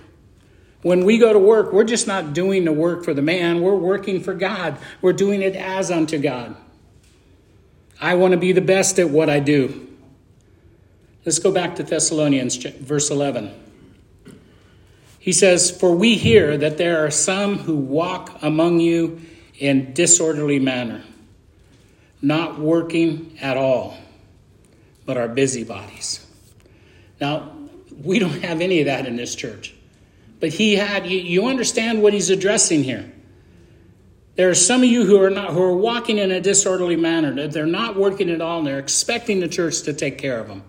When 0.82 1.04
we 1.04 1.18
go 1.18 1.32
to 1.32 1.38
work, 1.38 1.72
we're 1.72 1.84
just 1.84 2.06
not 2.06 2.32
doing 2.32 2.64
the 2.64 2.72
work 2.72 3.04
for 3.04 3.12
the 3.12 3.22
man, 3.22 3.60
we're 3.60 3.74
working 3.74 4.22
for 4.22 4.34
God. 4.34 4.78
We're 5.02 5.12
doing 5.12 5.42
it 5.42 5.56
as 5.56 5.90
unto 5.90 6.18
God. 6.18 6.56
I 8.00 8.14
want 8.14 8.32
to 8.32 8.38
be 8.38 8.52
the 8.52 8.60
best 8.60 8.98
at 8.98 9.10
what 9.10 9.28
I 9.28 9.40
do. 9.40 9.88
Let's 11.24 11.40
go 11.40 11.50
back 11.50 11.76
to 11.76 11.82
Thessalonians, 11.82 12.56
verse 12.56 13.10
11. 13.10 13.52
He 15.18 15.32
says, 15.32 15.70
For 15.70 15.94
we 15.94 16.14
hear 16.14 16.56
that 16.56 16.78
there 16.78 17.04
are 17.04 17.10
some 17.10 17.58
who 17.58 17.76
walk 17.76 18.38
among 18.40 18.80
you 18.80 19.20
in 19.58 19.92
disorderly 19.92 20.60
manner, 20.60 21.02
not 22.22 22.58
working 22.58 23.36
at 23.40 23.56
all, 23.56 23.98
but 25.04 25.16
are 25.16 25.28
busybodies. 25.28 26.24
Now, 27.20 27.52
we 28.02 28.18
don't 28.18 28.42
have 28.42 28.60
any 28.60 28.80
of 28.80 28.86
that 28.86 29.06
in 29.06 29.16
this 29.16 29.34
church. 29.34 29.74
But 30.40 30.50
he 30.50 30.76
had, 30.76 31.06
you, 31.06 31.18
you 31.18 31.46
understand 31.48 32.02
what 32.02 32.12
he's 32.12 32.30
addressing 32.30 32.84
here. 32.84 33.12
There 34.36 34.48
are 34.48 34.54
some 34.54 34.82
of 34.82 34.88
you 34.88 35.04
who 35.04 35.20
are 35.20 35.30
not 35.30 35.50
who 35.50 35.60
are 35.60 35.76
walking 35.76 36.18
in 36.18 36.30
a 36.30 36.40
disorderly 36.40 36.94
manner. 36.94 37.34
That 37.34 37.50
they're 37.50 37.66
not 37.66 37.96
working 37.96 38.30
at 38.30 38.40
all, 38.40 38.58
and 38.58 38.66
they're 38.68 38.78
expecting 38.78 39.40
the 39.40 39.48
church 39.48 39.82
to 39.82 39.92
take 39.92 40.16
care 40.16 40.38
of 40.38 40.46
them. 40.46 40.62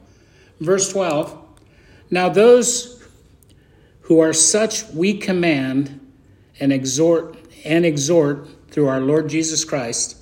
Verse 0.59 0.91
12. 0.91 1.37
Now 2.09 2.29
those 2.29 3.07
who 4.01 4.21
are 4.21 4.33
such 4.33 4.85
we 4.89 5.19
command 5.19 5.99
and 6.59 6.73
exhort 6.73 7.37
and 7.63 7.85
exhort 7.85 8.47
through 8.71 8.87
our 8.87 9.01
Lord 9.01 9.29
Jesus 9.29 9.63
Christ 9.63 10.17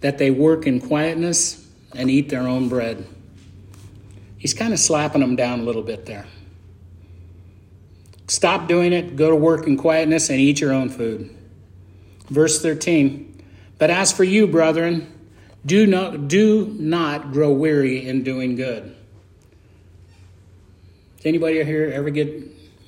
that 0.00 0.16
they 0.16 0.30
work 0.30 0.66
in 0.66 0.80
quietness 0.80 1.68
and 1.94 2.10
eat 2.10 2.30
their 2.30 2.48
own 2.48 2.70
bread. 2.70 3.06
He's 4.38 4.54
kind 4.54 4.72
of 4.72 4.78
slapping 4.78 5.20
them 5.20 5.36
down 5.36 5.60
a 5.60 5.62
little 5.64 5.82
bit 5.82 6.06
there. 6.06 6.26
Stop 8.28 8.68
doing 8.68 8.92
it, 8.92 9.16
go 9.16 9.30
to 9.30 9.36
work 9.36 9.66
in 9.66 9.76
quietness 9.76 10.30
and 10.30 10.40
eat 10.40 10.60
your 10.60 10.72
own 10.72 10.88
food. 10.88 11.34
Verse 12.28 12.60
13. 12.60 13.44
But 13.78 13.90
as 13.90 14.12
for 14.12 14.24
you, 14.24 14.46
brethren, 14.46 15.12
do 15.64 15.86
not, 15.86 16.28
do 16.28 16.66
not 16.78 17.32
grow 17.32 17.52
weary 17.52 18.06
in 18.06 18.24
doing 18.24 18.56
good. 18.56 18.94
Does 21.16 21.26
anybody 21.26 21.62
here 21.64 21.90
ever 21.92 22.10
get 22.10 22.32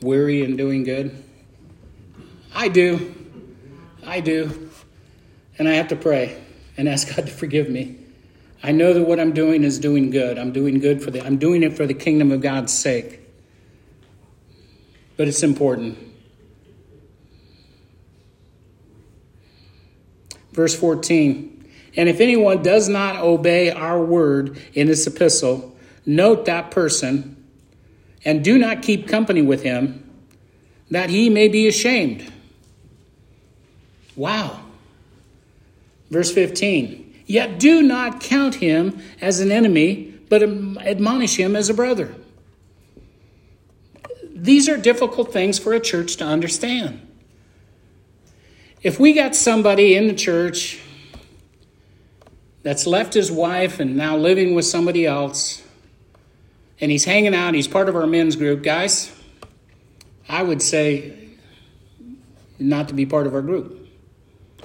weary 0.00 0.42
in 0.42 0.56
doing 0.56 0.84
good? 0.84 1.24
I 2.54 2.68
do. 2.68 3.14
I 4.06 4.20
do. 4.20 4.70
And 5.58 5.68
I 5.68 5.74
have 5.74 5.88
to 5.88 5.96
pray 5.96 6.40
and 6.76 6.88
ask 6.88 7.14
God 7.14 7.26
to 7.26 7.32
forgive 7.32 7.68
me. 7.68 7.96
I 8.62 8.72
know 8.72 8.92
that 8.92 9.04
what 9.04 9.20
I'm 9.20 9.32
doing 9.32 9.64
is 9.64 9.78
doing 9.78 10.10
good. 10.10 10.38
I'm 10.38 10.52
doing 10.52 10.78
good 10.78 11.02
for 11.02 11.10
the 11.10 11.24
I'm 11.24 11.38
doing 11.38 11.62
it 11.62 11.76
for 11.76 11.86
the 11.86 11.94
kingdom 11.94 12.32
of 12.32 12.40
God's 12.40 12.72
sake. 12.72 13.17
But 15.18 15.26
it's 15.26 15.42
important. 15.42 15.98
Verse 20.52 20.74
14. 20.74 21.70
And 21.96 22.08
if 22.08 22.20
anyone 22.20 22.62
does 22.62 22.88
not 22.88 23.16
obey 23.16 23.72
our 23.72 24.02
word 24.02 24.62
in 24.74 24.86
this 24.86 25.06
epistle, 25.08 25.76
note 26.06 26.46
that 26.46 26.70
person 26.70 27.34
and 28.24 28.44
do 28.44 28.58
not 28.58 28.82
keep 28.82 29.08
company 29.08 29.42
with 29.42 29.62
him, 29.62 30.08
that 30.92 31.10
he 31.10 31.28
may 31.30 31.48
be 31.48 31.66
ashamed. 31.66 32.32
Wow. 34.14 34.60
Verse 36.10 36.32
15. 36.32 37.22
Yet 37.26 37.58
do 37.58 37.82
not 37.82 38.20
count 38.20 38.54
him 38.54 39.00
as 39.20 39.40
an 39.40 39.50
enemy, 39.50 40.14
but 40.28 40.44
admonish 40.44 41.36
him 41.36 41.56
as 41.56 41.68
a 41.68 41.74
brother. 41.74 42.14
These 44.40 44.68
are 44.68 44.76
difficult 44.76 45.32
things 45.32 45.58
for 45.58 45.72
a 45.72 45.80
church 45.80 46.16
to 46.16 46.24
understand. 46.24 47.04
If 48.82 49.00
we 49.00 49.12
got 49.12 49.34
somebody 49.34 49.96
in 49.96 50.06
the 50.06 50.14
church 50.14 50.80
that's 52.62 52.86
left 52.86 53.14
his 53.14 53.32
wife 53.32 53.80
and 53.80 53.96
now 53.96 54.16
living 54.16 54.54
with 54.54 54.64
somebody 54.64 55.04
else, 55.04 55.64
and 56.80 56.88
he's 56.88 57.04
hanging 57.04 57.34
out, 57.34 57.54
he's 57.54 57.66
part 57.66 57.88
of 57.88 57.96
our 57.96 58.06
men's 58.06 58.36
group, 58.36 58.62
guys, 58.62 59.12
I 60.28 60.44
would 60.44 60.62
say 60.62 61.30
not 62.60 62.86
to 62.88 62.94
be 62.94 63.06
part 63.06 63.26
of 63.26 63.34
our 63.34 63.42
group. 63.42 63.88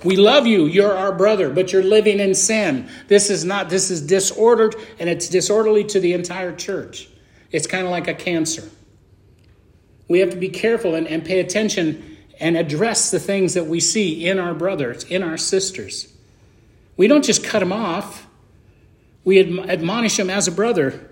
We 0.03 0.17
love 0.17 0.45
you, 0.45 0.65
you're 0.65 0.95
our 0.95 1.13
brother, 1.13 1.49
but 1.49 1.73
you're 1.73 1.81
living 1.81 2.19
in 2.19 2.35
sin. 2.35 2.89
This 3.07 3.31
is 3.31 3.43
not, 3.43 3.69
this 3.69 3.89
is 3.89 4.05
disordered, 4.05 4.75
and 4.99 5.09
it's 5.09 5.29
disorderly 5.29 5.83
to 5.85 5.99
the 5.99 6.13
entire 6.13 6.55
church. 6.55 7.09
It's 7.51 7.65
kind 7.65 7.85
of 7.85 7.91
like 7.91 8.07
a 8.07 8.13
cancer. 8.13 8.69
We 10.07 10.19
have 10.19 10.29
to 10.31 10.37
be 10.37 10.49
careful 10.49 10.95
and, 10.95 11.07
and 11.07 11.23
pay 11.23 11.39
attention 11.39 12.17
and 12.39 12.57
address 12.57 13.11
the 13.11 13.19
things 13.19 13.53
that 13.53 13.67
we 13.67 13.79
see 13.79 14.27
in 14.27 14.39
our 14.39 14.53
brothers, 14.53 15.03
in 15.05 15.23
our 15.23 15.37
sisters. 15.37 16.13
We 16.97 17.07
don't 17.07 17.23
just 17.23 17.43
cut 17.43 17.59
them 17.59 17.71
off, 17.71 18.27
we 19.23 19.39
admonish 19.39 20.17
them 20.17 20.29
as 20.29 20.47
a 20.47 20.51
brother. 20.51 21.09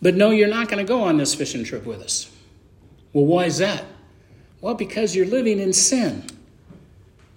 But 0.00 0.14
no, 0.14 0.30
you're 0.30 0.48
not 0.48 0.68
going 0.68 0.78
to 0.78 0.88
go 0.88 1.02
on 1.02 1.16
this 1.16 1.34
fishing 1.34 1.64
trip 1.64 1.84
with 1.84 2.00
us. 2.00 2.30
Well, 3.12 3.26
why 3.26 3.46
is 3.46 3.58
that? 3.58 3.84
Well, 4.60 4.74
because 4.74 5.14
you're 5.14 5.26
living 5.26 5.58
in 5.58 5.72
sin. 5.72 6.24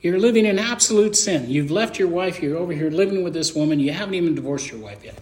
You're 0.01 0.19
living 0.19 0.45
in 0.45 0.57
absolute 0.57 1.15
sin. 1.15 1.49
You've 1.49 1.71
left 1.71 1.99
your 1.99 2.07
wife, 2.07 2.41
you're 2.41 2.57
over 2.57 2.73
here 2.73 2.89
living 2.89 3.23
with 3.23 3.33
this 3.33 3.53
woman, 3.53 3.79
you 3.79 3.91
haven't 3.91 4.15
even 4.15 4.35
divorced 4.35 4.71
your 4.71 4.79
wife 4.79 5.03
yet. 5.03 5.17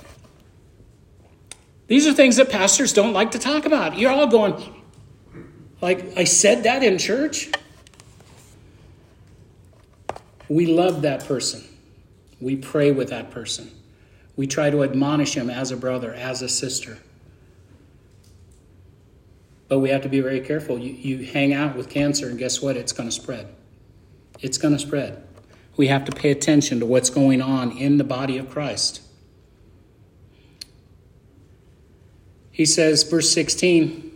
These 1.87 2.07
are 2.07 2.13
things 2.13 2.37
that 2.37 2.49
pastors 2.49 2.93
don't 2.93 3.13
like 3.13 3.31
to 3.31 3.39
talk 3.39 3.65
about. 3.65 3.97
You're 3.97 4.11
all 4.11 4.27
going, 4.27 4.78
like, 5.81 6.17
I 6.17 6.23
said 6.23 6.63
that 6.63 6.83
in 6.83 6.97
church? 6.97 7.49
We 10.47 10.65
love 10.65 11.03
that 11.03 11.25
person. 11.25 11.63
We 12.41 12.55
pray 12.55 12.91
with 12.91 13.09
that 13.09 13.31
person. 13.31 13.71
We 14.35 14.47
try 14.47 14.69
to 14.69 14.83
admonish 14.83 15.35
him 15.35 15.49
as 15.49 15.71
a 15.71 15.77
brother, 15.77 16.13
as 16.13 16.41
a 16.41 16.49
sister. 16.49 16.97
But 19.67 19.79
we 19.79 19.89
have 19.89 20.01
to 20.01 20.09
be 20.09 20.19
very 20.19 20.39
careful. 20.39 20.79
You, 20.79 20.91
you 20.91 21.25
hang 21.25 21.53
out 21.53 21.75
with 21.75 21.89
cancer, 21.89 22.27
and 22.27 22.39
guess 22.39 22.61
what? 22.61 22.75
It's 22.75 22.91
going 22.91 23.07
to 23.07 23.13
spread. 23.13 23.47
It's 24.41 24.57
going 24.57 24.73
to 24.73 24.79
spread. 24.79 25.23
We 25.77 25.87
have 25.87 26.05
to 26.05 26.11
pay 26.11 26.31
attention 26.31 26.79
to 26.79 26.85
what's 26.85 27.09
going 27.09 27.41
on 27.41 27.77
in 27.77 27.97
the 27.97 28.03
body 28.03 28.37
of 28.37 28.49
Christ. 28.49 29.01
He 32.51 32.65
says, 32.65 33.03
verse 33.03 33.31
16, 33.31 34.08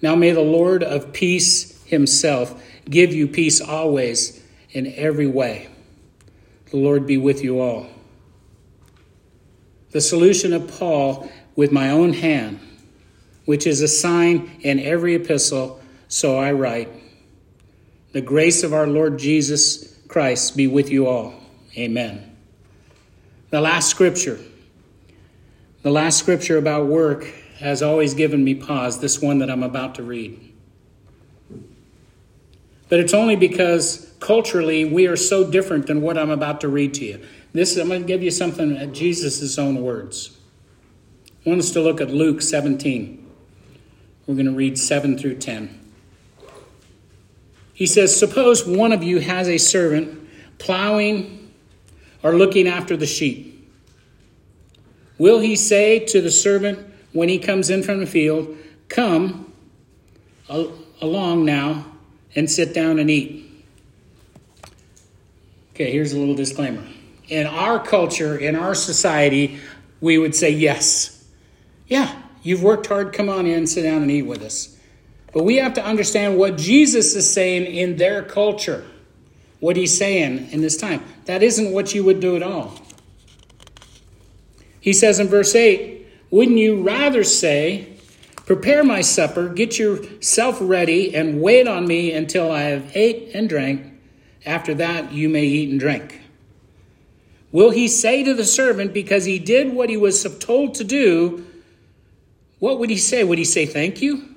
Now 0.00 0.14
may 0.14 0.32
the 0.32 0.40
Lord 0.40 0.82
of 0.82 1.12
peace 1.12 1.82
himself 1.84 2.62
give 2.88 3.12
you 3.12 3.26
peace 3.26 3.60
always 3.60 4.42
in 4.70 4.92
every 4.94 5.26
way. 5.26 5.68
The 6.70 6.76
Lord 6.76 7.06
be 7.06 7.16
with 7.16 7.42
you 7.42 7.60
all. 7.60 7.86
The 9.90 10.00
solution 10.00 10.52
of 10.52 10.68
Paul 10.78 11.30
with 11.56 11.72
my 11.72 11.90
own 11.90 12.12
hand, 12.12 12.60
which 13.46 13.66
is 13.66 13.80
a 13.80 13.88
sign 13.88 14.58
in 14.60 14.78
every 14.78 15.14
epistle, 15.14 15.80
so 16.08 16.38
I 16.38 16.52
write. 16.52 16.88
The 18.12 18.20
grace 18.20 18.62
of 18.62 18.72
our 18.72 18.86
Lord 18.86 19.18
Jesus 19.18 19.96
Christ 20.08 20.56
be 20.56 20.66
with 20.66 20.90
you 20.90 21.06
all. 21.06 21.34
Amen. 21.76 22.36
The 23.50 23.60
last 23.60 23.88
scripture. 23.88 24.38
The 25.82 25.90
last 25.90 26.18
scripture 26.18 26.58
about 26.58 26.86
work 26.86 27.26
has 27.60 27.82
always 27.82 28.14
given 28.14 28.44
me 28.44 28.54
pause, 28.54 29.00
this 29.00 29.20
one 29.20 29.38
that 29.38 29.50
I'm 29.50 29.62
about 29.62 29.96
to 29.96 30.02
read. 30.02 30.52
But 32.88 33.00
it's 33.00 33.12
only 33.12 33.36
because 33.36 34.12
culturally 34.20 34.84
we 34.84 35.06
are 35.06 35.16
so 35.16 35.48
different 35.50 35.86
than 35.86 36.00
what 36.00 36.16
I'm 36.16 36.30
about 36.30 36.60
to 36.62 36.68
read 36.68 36.94
to 36.94 37.04
you. 37.04 37.26
This 37.52 37.76
I'm 37.76 37.88
going 37.88 38.02
to 38.02 38.06
give 38.06 38.22
you 38.22 38.30
something 38.30 38.76
at 38.76 38.92
Jesus' 38.92 39.58
own 39.58 39.82
words. 39.82 40.36
I 41.44 41.50
want 41.50 41.60
us 41.60 41.70
to 41.72 41.80
look 41.80 42.00
at 42.00 42.10
Luke 42.10 42.42
17. 42.42 43.26
We're 44.26 44.34
going 44.34 44.46
to 44.46 44.52
read 44.52 44.78
7 44.78 45.18
through 45.18 45.36
10. 45.36 45.78
He 47.72 47.86
says, 47.86 48.16
Suppose 48.16 48.66
one 48.66 48.92
of 48.92 49.02
you 49.02 49.18
has 49.20 49.48
a 49.48 49.58
servant 49.58 50.28
plowing 50.58 51.52
or 52.22 52.34
looking 52.34 52.68
after 52.68 52.96
the 52.96 53.06
sheep. 53.06 53.72
Will 55.16 55.40
he 55.40 55.56
say 55.56 56.00
to 56.00 56.20
the 56.20 56.30
servant 56.30 56.87
when 57.12 57.28
he 57.28 57.38
comes 57.38 57.70
in 57.70 57.82
from 57.82 58.00
the 58.00 58.06
field, 58.06 58.56
Come 58.88 59.52
along 60.48 61.44
now 61.44 61.84
and 62.34 62.50
sit 62.50 62.74
down 62.74 62.98
and 62.98 63.10
eat. 63.10 63.44
Okay, 65.74 65.92
here's 65.92 66.12
a 66.12 66.18
little 66.18 66.34
disclaimer. 66.34 66.82
In 67.28 67.46
our 67.46 67.78
culture, 67.78 68.36
in 68.36 68.56
our 68.56 68.74
society, 68.74 69.58
we 70.00 70.18
would 70.18 70.34
say 70.34 70.50
yes. 70.50 71.26
Yeah, 71.86 72.20
you've 72.42 72.62
worked 72.62 72.86
hard, 72.86 73.12
come 73.12 73.28
on 73.28 73.46
in, 73.46 73.66
sit 73.66 73.82
down 73.82 74.02
and 74.02 74.10
eat 74.10 74.22
with 74.22 74.42
us. 74.42 74.76
But 75.32 75.44
we 75.44 75.56
have 75.56 75.74
to 75.74 75.84
understand 75.84 76.38
what 76.38 76.56
Jesus 76.56 77.14
is 77.14 77.30
saying 77.30 77.66
in 77.66 77.96
their 77.96 78.22
culture, 78.22 78.84
what 79.60 79.76
he's 79.76 79.96
saying 79.96 80.48
in 80.50 80.62
this 80.62 80.76
time. 80.78 81.04
That 81.26 81.42
isn't 81.42 81.72
what 81.72 81.94
you 81.94 82.02
would 82.04 82.20
do 82.20 82.34
at 82.34 82.42
all. 82.42 82.80
He 84.80 84.94
says 84.94 85.20
in 85.20 85.28
verse 85.28 85.54
8, 85.54 85.97
Wouldn't 86.30 86.58
you 86.58 86.82
rather 86.82 87.24
say, 87.24 87.98
Prepare 88.48 88.82
my 88.82 89.02
supper, 89.02 89.50
get 89.50 89.78
yourself 89.78 90.56
ready, 90.62 91.14
and 91.14 91.42
wait 91.42 91.68
on 91.68 91.86
me 91.86 92.12
until 92.12 92.50
I 92.50 92.62
have 92.62 92.96
ate 92.96 93.32
and 93.34 93.46
drank. 93.46 93.92
After 94.46 94.72
that, 94.72 95.12
you 95.12 95.28
may 95.28 95.44
eat 95.44 95.68
and 95.68 95.78
drink. 95.78 96.18
Will 97.52 97.68
he 97.68 97.88
say 97.88 98.24
to 98.24 98.32
the 98.32 98.46
servant, 98.46 98.94
because 98.94 99.26
he 99.26 99.38
did 99.38 99.74
what 99.74 99.90
he 99.90 99.98
was 99.98 100.26
told 100.38 100.74
to 100.76 100.84
do, 100.84 101.46
what 102.58 102.78
would 102.78 102.88
he 102.88 102.96
say? 102.96 103.22
Would 103.22 103.36
he 103.36 103.44
say 103.44 103.66
thank 103.66 104.00
you? 104.00 104.34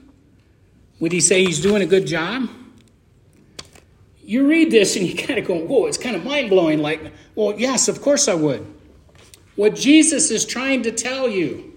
Would 0.99 1.13
he 1.13 1.21
say 1.21 1.45
he's 1.45 1.61
doing 1.61 1.81
a 1.81 1.85
good 1.85 2.05
job? 2.05 2.49
You 4.25 4.45
read 4.45 4.71
this 4.71 4.97
and 4.97 5.07
you 5.07 5.15
kind 5.15 5.39
of 5.39 5.45
go, 5.45 5.55
whoa, 5.55 5.85
it's 5.85 5.97
kind 5.97 6.17
of 6.17 6.25
mind 6.25 6.49
blowing. 6.49 6.81
Like, 6.81 7.13
well, 7.35 7.57
yes, 7.57 7.87
of 7.87 8.01
course 8.01 8.27
I 8.27 8.33
would. 8.33 8.67
What 9.55 9.73
Jesus 9.73 10.31
is 10.31 10.45
trying 10.45 10.83
to 10.83 10.91
tell 10.91 11.29
you 11.29 11.70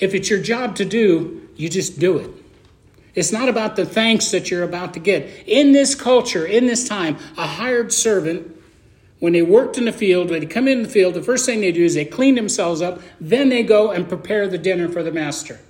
if 0.00 0.14
it's 0.14 0.30
your 0.30 0.40
job 0.40 0.76
to 0.76 0.84
do, 0.84 1.48
you 1.56 1.68
just 1.68 1.98
do 1.98 2.18
it. 2.18 2.30
It's 3.14 3.30
not 3.30 3.48
about 3.48 3.76
the 3.76 3.86
thanks 3.86 4.30
that 4.32 4.50
you're 4.50 4.64
about 4.64 4.94
to 4.94 5.00
get. 5.00 5.44
In 5.46 5.72
this 5.72 5.94
culture, 5.94 6.44
in 6.44 6.66
this 6.66 6.88
time, 6.88 7.16
a 7.38 7.46
hired 7.46 7.92
servant, 7.92 8.50
when 9.20 9.32
they 9.32 9.42
worked 9.42 9.78
in 9.78 9.84
the 9.84 9.92
field, 9.92 10.30
when 10.30 10.40
they 10.40 10.46
come 10.46 10.66
in 10.66 10.82
the 10.82 10.88
field, 10.88 11.14
the 11.14 11.22
first 11.22 11.46
thing 11.46 11.60
they 11.60 11.72
do 11.72 11.84
is 11.84 11.94
they 11.94 12.04
clean 12.04 12.34
themselves 12.34 12.82
up, 12.82 13.00
then 13.20 13.48
they 13.48 13.62
go 13.62 13.92
and 13.92 14.08
prepare 14.08 14.48
the 14.48 14.58
dinner 14.58 14.88
for 14.88 15.02
the 15.02 15.12
master. 15.12 15.60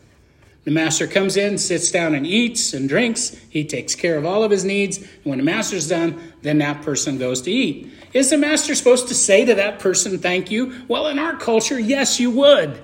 The 0.64 0.70
master 0.70 1.06
comes 1.06 1.37
in, 1.37 1.58
sits 1.58 1.90
down 1.90 2.14
and 2.14 2.26
eats 2.26 2.72
and 2.72 2.88
drinks. 2.88 3.37
He 3.50 3.64
takes 3.64 3.94
care 3.94 4.16
of 4.16 4.24
all 4.24 4.42
of 4.42 4.50
his 4.50 4.64
needs. 4.64 4.96
And 4.96 5.24
when 5.24 5.38
the 5.38 5.44
master's 5.44 5.87
done, 5.87 6.32
then 6.40 6.56
that 6.58 6.80
person 6.80 7.18
goes 7.18 7.42
to 7.42 7.52
eat. 7.52 7.92
Is 8.14 8.30
the 8.30 8.38
master 8.38 8.74
supposed 8.74 9.08
to 9.08 9.14
say 9.14 9.44
to 9.44 9.54
that 9.56 9.78
person, 9.78 10.18
thank 10.18 10.50
you? 10.50 10.82
Well, 10.88 11.08
in 11.08 11.18
our 11.18 11.37
culture, 11.37 11.78
yes, 11.78 12.18
you 12.18 12.30
would. 12.30 12.82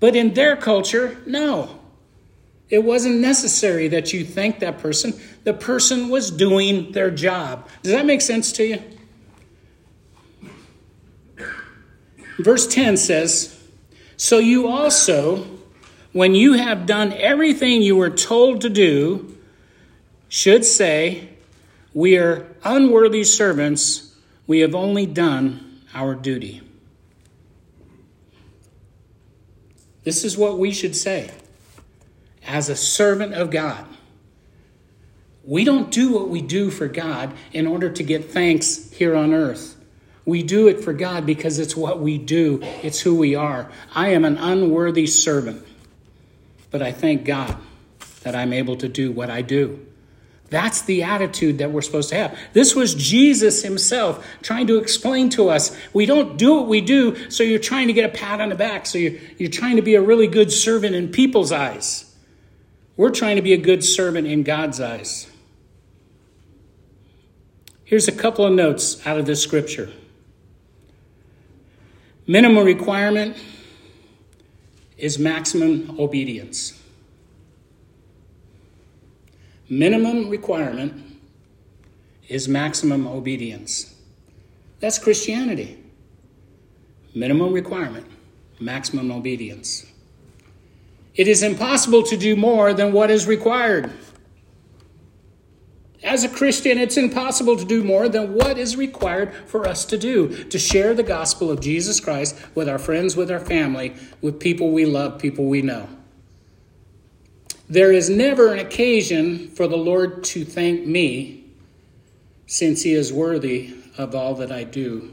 But 0.00 0.14
in 0.14 0.34
their 0.34 0.56
culture, 0.56 1.16
no. 1.26 1.80
It 2.68 2.82
wasn't 2.82 3.20
necessary 3.20 3.88
that 3.88 4.12
you 4.12 4.24
thank 4.24 4.58
that 4.58 4.78
person. 4.78 5.14
The 5.44 5.54
person 5.54 6.08
was 6.08 6.30
doing 6.30 6.92
their 6.92 7.10
job. 7.10 7.68
Does 7.82 7.92
that 7.92 8.04
make 8.04 8.20
sense 8.20 8.52
to 8.52 8.64
you? 8.64 8.82
Verse 12.38 12.66
10 12.66 12.96
says, 12.96 13.58
So 14.16 14.38
you 14.38 14.66
also, 14.66 15.46
when 16.12 16.34
you 16.34 16.54
have 16.54 16.86
done 16.86 17.12
everything 17.12 17.82
you 17.82 17.96
were 17.96 18.10
told 18.10 18.60
to 18.62 18.68
do, 18.68 19.38
should 20.28 20.64
say, 20.64 21.28
We 21.94 22.18
are 22.18 22.46
unworthy 22.64 23.24
servants. 23.24 24.14
We 24.46 24.60
have 24.60 24.74
only 24.74 25.06
done 25.06 25.82
our 25.94 26.14
duty. 26.14 26.62
This 30.06 30.22
is 30.22 30.38
what 30.38 30.56
we 30.56 30.70
should 30.70 30.94
say 30.94 31.32
as 32.46 32.68
a 32.68 32.76
servant 32.76 33.34
of 33.34 33.50
God. 33.50 33.84
We 35.42 35.64
don't 35.64 35.90
do 35.90 36.12
what 36.12 36.28
we 36.28 36.42
do 36.42 36.70
for 36.70 36.86
God 36.86 37.34
in 37.52 37.66
order 37.66 37.90
to 37.90 38.04
get 38.04 38.30
thanks 38.30 38.88
here 38.92 39.16
on 39.16 39.34
earth. 39.34 39.74
We 40.24 40.44
do 40.44 40.68
it 40.68 40.84
for 40.84 40.92
God 40.92 41.26
because 41.26 41.58
it's 41.58 41.74
what 41.74 41.98
we 41.98 42.18
do, 42.18 42.60
it's 42.84 43.00
who 43.00 43.16
we 43.16 43.34
are. 43.34 43.68
I 43.96 44.10
am 44.10 44.24
an 44.24 44.38
unworthy 44.38 45.08
servant, 45.08 45.66
but 46.70 46.82
I 46.82 46.92
thank 46.92 47.24
God 47.24 47.56
that 48.22 48.36
I'm 48.36 48.52
able 48.52 48.76
to 48.76 48.88
do 48.88 49.10
what 49.10 49.28
I 49.28 49.42
do. 49.42 49.84
That's 50.48 50.82
the 50.82 51.02
attitude 51.02 51.58
that 51.58 51.72
we're 51.72 51.82
supposed 51.82 52.10
to 52.10 52.14
have. 52.14 52.38
This 52.52 52.74
was 52.74 52.94
Jesus 52.94 53.62
himself 53.62 54.24
trying 54.42 54.68
to 54.68 54.78
explain 54.78 55.28
to 55.30 55.48
us 55.48 55.76
we 55.92 56.06
don't 56.06 56.36
do 56.36 56.54
what 56.54 56.68
we 56.68 56.80
do, 56.80 57.30
so 57.30 57.42
you're 57.42 57.58
trying 57.58 57.88
to 57.88 57.92
get 57.92 58.04
a 58.04 58.16
pat 58.16 58.40
on 58.40 58.50
the 58.50 58.54
back, 58.54 58.86
so 58.86 58.98
you're, 58.98 59.18
you're 59.38 59.50
trying 59.50 59.76
to 59.76 59.82
be 59.82 59.96
a 59.96 60.02
really 60.02 60.28
good 60.28 60.52
servant 60.52 60.94
in 60.94 61.08
people's 61.08 61.50
eyes. 61.50 62.14
We're 62.96 63.10
trying 63.10 63.36
to 63.36 63.42
be 63.42 63.52
a 63.52 63.58
good 63.58 63.82
servant 63.82 64.26
in 64.26 64.44
God's 64.44 64.80
eyes. 64.80 65.30
Here's 67.84 68.08
a 68.08 68.12
couple 68.12 68.46
of 68.46 68.52
notes 68.52 69.04
out 69.06 69.18
of 69.18 69.26
this 69.26 69.42
scripture. 69.42 69.92
Minimum 72.26 72.64
requirement 72.64 73.36
is 74.96 75.18
maximum 75.18 75.96
obedience 75.98 76.80
minimum 79.68 80.28
requirement 80.28 81.20
is 82.28 82.48
maximum 82.48 83.06
obedience. 83.06 83.94
That's 84.80 84.98
Christianity. 84.98 85.82
Minimum 87.14 87.52
requirement, 87.52 88.06
maximum 88.60 89.10
obedience. 89.10 89.86
It 91.14 91.28
is 91.28 91.42
impossible 91.42 92.02
to 92.04 92.16
do 92.16 92.36
more 92.36 92.74
than 92.74 92.92
what 92.92 93.10
is 93.10 93.26
required. 93.26 93.90
As 96.02 96.24
a 96.24 96.28
Christian, 96.28 96.78
it's 96.78 96.98
impossible 96.98 97.56
to 97.56 97.64
do 97.64 97.82
more 97.82 98.08
than 98.08 98.34
what 98.34 98.58
is 98.58 98.76
required 98.76 99.34
for 99.46 99.66
us 99.66 99.84
to 99.86 99.96
do 99.96 100.44
to 100.44 100.58
share 100.58 100.94
the 100.94 101.02
gospel 101.02 101.50
of 101.50 101.60
Jesus 101.60 102.00
Christ 102.00 102.36
with 102.54 102.68
our 102.68 102.78
friends, 102.78 103.16
with 103.16 103.30
our 103.30 103.40
family, 103.40 103.94
with 104.20 104.38
people 104.38 104.70
we 104.70 104.84
love, 104.84 105.18
people 105.18 105.46
we 105.46 105.62
know. 105.62 105.88
There 107.68 107.92
is 107.92 108.08
never 108.08 108.52
an 108.52 108.58
occasion 108.58 109.48
for 109.48 109.66
the 109.66 109.76
Lord 109.76 110.22
to 110.24 110.44
thank 110.44 110.86
me, 110.86 111.44
since 112.46 112.82
he 112.82 112.92
is 112.92 113.12
worthy 113.12 113.74
of 113.98 114.14
all 114.14 114.34
that 114.36 114.52
I 114.52 114.64
do 114.64 115.12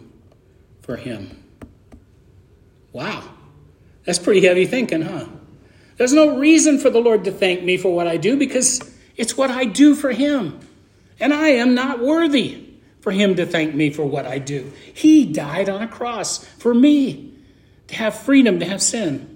for 0.81 0.97
him. 0.97 1.43
Wow, 2.91 3.23
that's 4.05 4.19
pretty 4.19 4.45
heavy 4.45 4.65
thinking, 4.65 5.01
huh? 5.01 5.25
There's 5.97 6.13
no 6.13 6.37
reason 6.37 6.77
for 6.77 6.89
the 6.89 6.99
Lord 6.99 7.23
to 7.25 7.31
thank 7.31 7.63
me 7.63 7.77
for 7.77 7.93
what 7.93 8.07
I 8.07 8.17
do 8.17 8.37
because 8.37 8.81
it's 9.15 9.37
what 9.37 9.49
I 9.49 9.65
do 9.65 9.95
for 9.95 10.11
him. 10.11 10.59
And 11.19 11.33
I 11.33 11.49
am 11.49 11.75
not 11.75 11.99
worthy 11.99 12.73
for 13.01 13.11
him 13.11 13.35
to 13.35 13.45
thank 13.45 13.73
me 13.73 13.89
for 13.89 14.05
what 14.05 14.25
I 14.25 14.39
do. 14.39 14.71
He 14.93 15.25
died 15.25 15.69
on 15.69 15.81
a 15.81 15.87
cross 15.87 16.43
for 16.43 16.73
me 16.73 17.33
to 17.87 17.95
have 17.95 18.15
freedom 18.15 18.59
to 18.59 18.65
have 18.65 18.81
sin. 18.81 19.32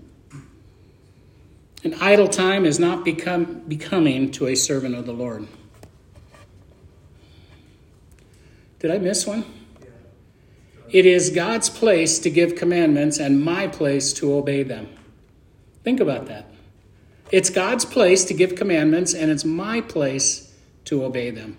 An 1.83 1.93
idle 1.95 2.27
time 2.27 2.65
is 2.65 2.79
not 2.79 3.05
become, 3.05 3.61
becoming 3.67 4.31
to 4.31 4.47
a 4.47 4.55
servant 4.55 4.95
of 4.95 5.05
the 5.05 5.13
Lord. 5.13 5.47
Did 8.79 8.91
I 8.91 8.97
miss 8.97 9.25
one? 9.25 9.45
It 10.89 11.05
is 11.05 11.29
God's 11.31 11.69
place 11.69 12.19
to 12.19 12.29
give 12.29 12.55
commandments 12.55 13.19
and 13.19 13.43
my 13.43 13.67
place 13.67 14.13
to 14.13 14.33
obey 14.33 14.63
them. 14.63 14.87
Think 15.83 15.99
about 15.99 16.27
that. 16.27 16.49
It's 17.31 17.49
God's 17.49 17.85
place 17.85 18.23
to 18.25 18.33
give 18.33 18.55
commandments 18.55 19.13
and 19.13 19.29
it's 19.29 19.43
my 19.43 19.81
place 19.81 20.53
to 20.85 21.03
obey 21.03 21.29
them. 21.29 21.57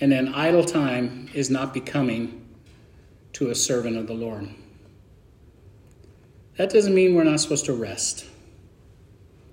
And 0.00 0.12
an 0.12 0.32
idle 0.34 0.64
time 0.64 1.28
is 1.34 1.50
not 1.50 1.74
becoming 1.74 2.46
to 3.34 3.50
a 3.50 3.54
servant 3.54 3.96
of 3.96 4.06
the 4.06 4.14
Lord. 4.14 4.48
That 6.56 6.70
doesn't 6.70 6.94
mean 6.94 7.14
we're 7.14 7.24
not 7.24 7.40
supposed 7.40 7.64
to 7.66 7.72
rest. 7.72 8.26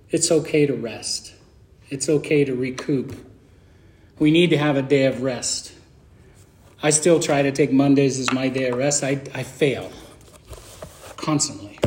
It's 0.10 0.32
okay 0.32 0.66
to 0.66 0.74
rest. 0.74 1.34
It's 1.90 2.08
okay 2.10 2.46
to 2.46 2.56
recoup. 2.56 3.16
We 4.20 4.32
need 4.32 4.50
to 4.52 4.58
have 4.58 4.78
a 4.78 4.82
day 4.82 5.06
of 5.06 5.22
rest. 5.22 5.74
I 6.82 6.92
still 6.92 7.20
try 7.20 7.42
to 7.42 7.52
take 7.52 7.72
Mondays 7.72 8.20
as 8.20 8.32
my 8.32 8.50
day 8.50 8.70
of 8.70 8.78
rest. 8.78 9.04
I, 9.04 9.22
I 9.34 9.44
fail 9.44 9.92
constantly. 11.18 11.80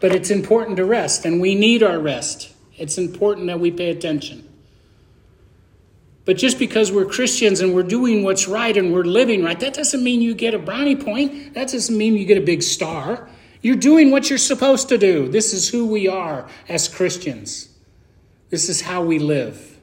But 0.00 0.14
it's 0.14 0.30
important 0.30 0.76
to 0.76 0.84
rest, 0.84 1.24
and 1.24 1.40
we 1.40 1.54
need 1.54 1.82
our 1.82 1.98
rest. 1.98 2.52
It's 2.76 2.98
important 2.98 3.46
that 3.46 3.60
we 3.60 3.70
pay 3.70 3.90
attention. 3.90 4.48
But 6.24 6.36
just 6.36 6.58
because 6.58 6.90
we're 6.90 7.04
Christians 7.04 7.60
and 7.60 7.74
we're 7.74 7.82
doing 7.82 8.22
what's 8.22 8.48
right 8.48 8.76
and 8.76 8.92
we're 8.92 9.04
living 9.04 9.44
right, 9.44 9.58
that 9.60 9.74
doesn't 9.74 10.02
mean 10.02 10.22
you 10.22 10.34
get 10.34 10.54
a 10.54 10.58
brownie 10.58 10.96
point. 10.96 11.54
That 11.54 11.68
doesn't 11.68 11.96
mean 11.96 12.16
you 12.16 12.24
get 12.24 12.38
a 12.38 12.44
big 12.44 12.62
star. 12.62 13.28
You're 13.64 13.76
doing 13.76 14.10
what 14.10 14.28
you're 14.28 14.38
supposed 14.38 14.90
to 14.90 14.98
do. 14.98 15.26
This 15.26 15.54
is 15.54 15.70
who 15.70 15.86
we 15.86 16.06
are 16.06 16.46
as 16.68 16.86
Christians. 16.86 17.70
This 18.50 18.68
is 18.68 18.82
how 18.82 19.02
we 19.02 19.18
live. 19.18 19.78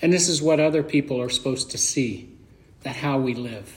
And 0.00 0.10
this 0.10 0.26
is 0.26 0.40
what 0.40 0.58
other 0.58 0.82
people 0.82 1.20
are 1.20 1.28
supposed 1.28 1.70
to 1.72 1.76
see 1.76 2.34
that 2.84 2.96
how 2.96 3.18
we 3.18 3.34
live. 3.34 3.70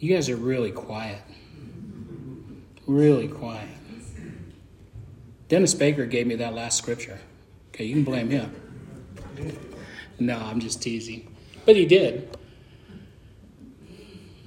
You 0.00 0.12
guys 0.12 0.28
are 0.30 0.36
really 0.36 0.72
quiet. 0.72 1.22
Really 2.88 3.28
quiet. 3.28 3.68
Dennis 5.46 5.74
Baker 5.74 6.06
gave 6.06 6.26
me 6.26 6.34
that 6.34 6.54
last 6.54 6.76
scripture. 6.76 7.20
Okay, 7.68 7.84
you 7.84 7.94
can 7.94 8.04
blame 8.04 8.30
him. 8.30 8.52
No, 10.18 10.38
I'm 10.38 10.58
just 10.58 10.82
teasing. 10.82 11.32
But 11.66 11.76
he 11.76 11.86
did. 11.86 12.36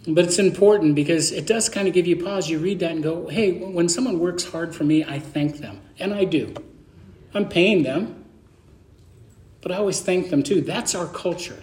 But 0.08 0.26
it's 0.26 0.38
important 0.38 0.94
because 0.94 1.32
it 1.32 1.48
does 1.48 1.68
kind 1.68 1.88
of 1.88 1.94
give 1.94 2.06
you 2.06 2.16
pause. 2.24 2.50
You 2.50 2.60
read 2.60 2.80
that 2.80 2.92
and 2.92 3.04
go, 3.04 3.28
hey, 3.28 3.52
when 3.52 3.90
someone 3.90 4.20
works 4.20 4.44
hard 4.44 4.76
for 4.76 4.84
me, 4.84 5.04
I 5.04 5.20
thank 5.20 5.58
them. 5.58 5.82
And 5.98 6.14
I 6.14 6.26
do. 6.26 6.54
I'm 7.34 7.50
paying 7.50 7.84
them, 7.84 8.24
but 9.62 9.72
I 9.72 9.78
always 9.78 10.02
thank 10.02 10.30
them 10.30 10.44
too. 10.44 10.62
That's 10.62 10.94
our 10.94 11.08
culture. 11.08 11.62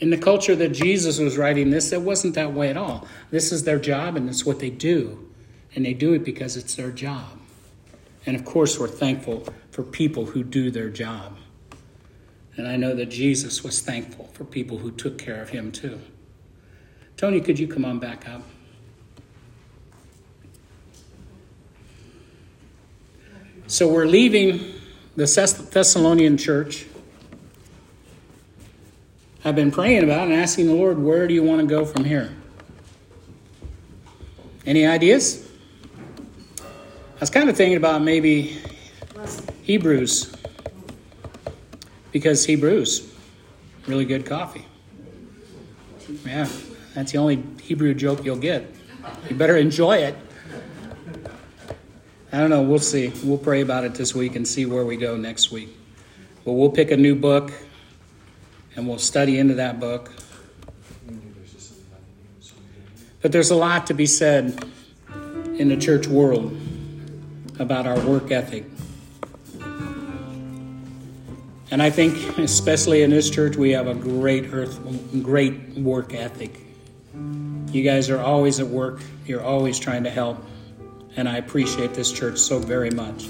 In 0.00 0.10
the 0.10 0.18
culture 0.18 0.56
that 0.56 0.70
Jesus 0.70 1.18
was 1.18 1.38
writing 1.38 1.70
this, 1.70 1.92
it 1.92 2.02
wasn't 2.02 2.34
that 2.34 2.52
way 2.52 2.68
at 2.68 2.76
all. 2.76 3.06
This 3.30 3.52
is 3.52 3.62
their 3.62 3.78
job 3.78 4.16
and 4.16 4.28
it's 4.28 4.44
what 4.44 4.58
they 4.58 4.70
do. 4.70 5.30
And 5.74 5.86
they 5.86 5.94
do 5.94 6.12
it 6.12 6.24
because 6.24 6.56
it's 6.56 6.74
their 6.74 6.90
job. 6.90 7.38
And 8.26 8.36
of 8.36 8.44
course, 8.44 8.78
we're 8.78 8.88
thankful 8.88 9.46
for 9.70 9.82
people 9.82 10.26
who 10.26 10.42
do 10.42 10.70
their 10.70 10.90
job. 10.90 11.36
And 12.56 12.66
I 12.66 12.76
know 12.76 12.94
that 12.94 13.06
Jesus 13.06 13.62
was 13.62 13.80
thankful 13.80 14.30
for 14.32 14.44
people 14.44 14.78
who 14.78 14.90
took 14.90 15.18
care 15.18 15.40
of 15.40 15.50
him 15.50 15.72
too. 15.72 16.00
Tony, 17.16 17.40
could 17.40 17.58
you 17.58 17.66
come 17.68 17.84
on 17.84 17.98
back 17.98 18.28
up? 18.28 18.42
So 23.66 23.88
we're 23.88 24.06
leaving 24.06 24.74
the 25.16 25.24
Thessalonian 25.70 26.36
church. 26.36 26.86
I've 29.44 29.56
been 29.56 29.70
praying 29.70 30.04
about 30.04 30.28
and 30.28 30.32
asking 30.32 30.66
the 30.66 30.74
Lord, 30.74 30.98
where 30.98 31.26
do 31.26 31.34
you 31.34 31.42
want 31.42 31.60
to 31.60 31.66
go 31.66 31.84
from 31.84 32.04
here? 32.04 32.34
Any 34.66 34.86
ideas? 34.86 35.48
I 36.60 37.20
was 37.20 37.30
kind 37.30 37.48
of 37.48 37.56
thinking 37.56 37.76
about 37.76 38.02
maybe 38.02 38.58
Hebrews, 39.62 40.34
because 42.12 42.44
Hebrews, 42.44 43.14
really 43.86 44.04
good 44.04 44.26
coffee. 44.26 44.66
Yeah. 46.26 46.48
That's 46.94 47.12
the 47.12 47.18
only 47.18 47.42
Hebrew 47.60 47.92
joke 47.92 48.24
you'll 48.24 48.36
get. 48.36 48.72
You 49.28 49.36
better 49.36 49.56
enjoy 49.56 49.98
it. 49.98 50.16
I 52.32 52.38
don't 52.38 52.50
know. 52.50 52.62
We'll 52.62 52.78
see. 52.78 53.12
We'll 53.22 53.38
pray 53.38 53.60
about 53.60 53.84
it 53.84 53.94
this 53.94 54.14
week 54.14 54.34
and 54.34 54.46
see 54.46 54.66
where 54.66 54.84
we 54.84 54.96
go 54.96 55.16
next 55.16 55.50
week. 55.50 55.68
But 56.44 56.52
we'll 56.52 56.70
pick 56.70 56.90
a 56.90 56.96
new 56.96 57.14
book 57.14 57.52
and 58.76 58.88
we'll 58.88 58.98
study 58.98 59.38
into 59.38 59.54
that 59.54 59.78
book. 59.78 60.10
But 63.22 63.32
there's 63.32 63.50
a 63.50 63.56
lot 63.56 63.86
to 63.86 63.94
be 63.94 64.06
said 64.06 64.64
in 65.58 65.68
the 65.68 65.76
church 65.76 66.06
world 66.06 66.56
about 67.58 67.86
our 67.86 67.98
work 68.00 68.30
ethic. 68.30 68.64
And 71.70 71.82
I 71.82 71.90
think, 71.90 72.38
especially 72.38 73.02
in 73.02 73.10
this 73.10 73.30
church, 73.30 73.56
we 73.56 73.70
have 73.70 73.86
a 73.86 73.94
great 73.94 74.52
earth, 74.52 74.78
great 75.22 75.54
work 75.76 76.12
ethic. 76.14 76.63
You 77.72 77.82
guys 77.82 78.10
are 78.10 78.20
always 78.20 78.60
at 78.60 78.66
work, 78.66 79.00
you're 79.26 79.42
always 79.42 79.78
trying 79.78 80.04
to 80.04 80.10
help, 80.10 80.44
and 81.16 81.28
I 81.28 81.38
appreciate 81.38 81.94
this 81.94 82.12
church 82.12 82.38
so 82.38 82.58
very 82.58 82.90
much. 82.90 83.26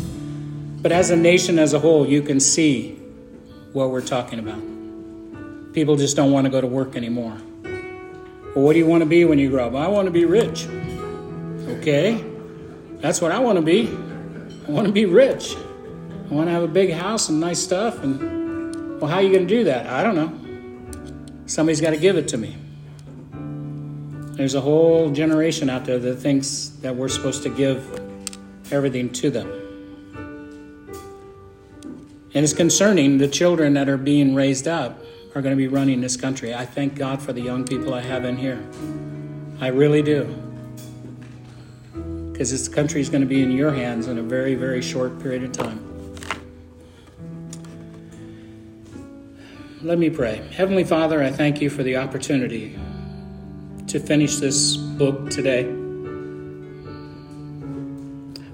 But 0.83 0.93
as 0.93 1.11
a 1.11 1.17
nation 1.17 1.59
as 1.59 1.73
a 1.73 1.79
whole, 1.79 2.07
you 2.07 2.21
can 2.21 2.41
see 2.41 2.93
what 3.73 3.91
we're 3.91 4.03
talking 4.03 4.39
about. 4.39 4.63
People 5.73 5.97
just 5.97 6.15
don't 6.15 6.31
want 6.31 6.45
to 6.45 6.51
go 6.51 6.61
to 6.61 6.67
work 6.67 6.95
anymore. 6.95 7.37
Well, 8.55 8.65
what 8.65 8.75
do 8.75 8.79
you 8.79 8.87
want 8.87 9.03
to 9.03 9.07
be 9.07 9.25
when 9.25 9.39
you 9.39 9.51
grow 9.51 9.67
up? 9.67 9.75
I 9.75 9.89
want 9.89 10.07
to 10.07 10.13
be 10.13 10.25
rich. 10.25 10.67
Okay, 11.79 12.23
that's 13.01 13.21
what 13.21 13.33
I 13.33 13.39
want 13.39 13.57
to 13.57 13.63
be. 13.63 13.89
I 13.89 14.71
want 14.71 14.87
to 14.87 14.93
be 14.93 15.07
rich. 15.07 15.57
I 15.57 16.35
want 16.35 16.49
to 16.49 16.53
have 16.53 16.63
a 16.63 16.69
big 16.69 16.93
house 16.93 17.29
and 17.29 17.41
nice 17.41 17.63
stuff. 17.63 18.03
And 18.03 19.01
well, 19.01 19.11
how 19.11 19.17
are 19.17 19.23
you 19.23 19.31
going 19.31 19.49
to 19.49 19.55
do 19.55 19.65
that? 19.65 19.87
I 19.87 20.03
don't 20.03 20.15
know. 20.15 20.33
Somebody's 21.47 21.81
got 21.81 21.91
to 21.91 21.97
give 21.97 22.17
it 22.17 22.29
to 22.29 22.39
me. 22.39 22.57
There's 24.37 24.57
a 24.57 24.61
whole 24.61 25.13
generation 25.13 25.71
out 25.71 25.85
there 25.85 26.01
that 26.01 26.17
thinks 26.17 26.73
that 26.81 26.97
we're 26.97 27.09
supposed 27.09 27.45
to 27.45 27.49
give 27.49 28.01
everything 28.73 29.11
to 29.13 29.31
them. 29.31 29.49
And 32.35 32.43
it's 32.43 32.53
concerning 32.53 33.19
the 33.19 33.29
children 33.29 33.75
that 33.75 33.89
are 33.89 33.97
being 33.97 34.35
raised 34.35 34.67
up 34.67 34.99
are 35.37 35.43
going 35.43 35.53
to 35.53 35.57
be 35.57 35.69
running 35.69 36.01
this 36.01 36.17
country. 36.17 36.53
I 36.53 36.67
thank 36.67 36.97
God 36.97 37.23
for 37.23 37.33
the 37.33 37.41
young 37.41 37.65
people 37.65 37.95
I 37.95 38.01
have 38.01 38.25
in 38.25 38.37
here. 38.37 38.61
I 39.61 39.69
really 39.69 40.03
do. 40.03 40.25
Because 42.33 42.51
this 42.51 42.67
country 42.67 43.01
is 43.01 43.09
going 43.09 43.21
to 43.21 43.29
be 43.29 43.41
in 43.41 43.53
your 43.53 43.71
hands 43.71 44.09
in 44.09 44.19
a 44.19 44.23
very, 44.23 44.57
very 44.57 44.83
short 44.83 45.21
period 45.23 45.45
of 45.45 45.53
time. 45.53 45.79
Let 49.81 49.99
me 49.99 50.11
pray. 50.11 50.45
Heavenly 50.51 50.83
Father, 50.83 51.23
I 51.23 51.31
thank 51.31 51.61
you 51.61 51.71
for 51.71 51.85
the 51.85 51.99
opportunity 51.99 52.77
to 53.89 54.01
finish 54.01 54.37
this 54.37 54.77
book 54.77 55.31
today. 55.31 55.65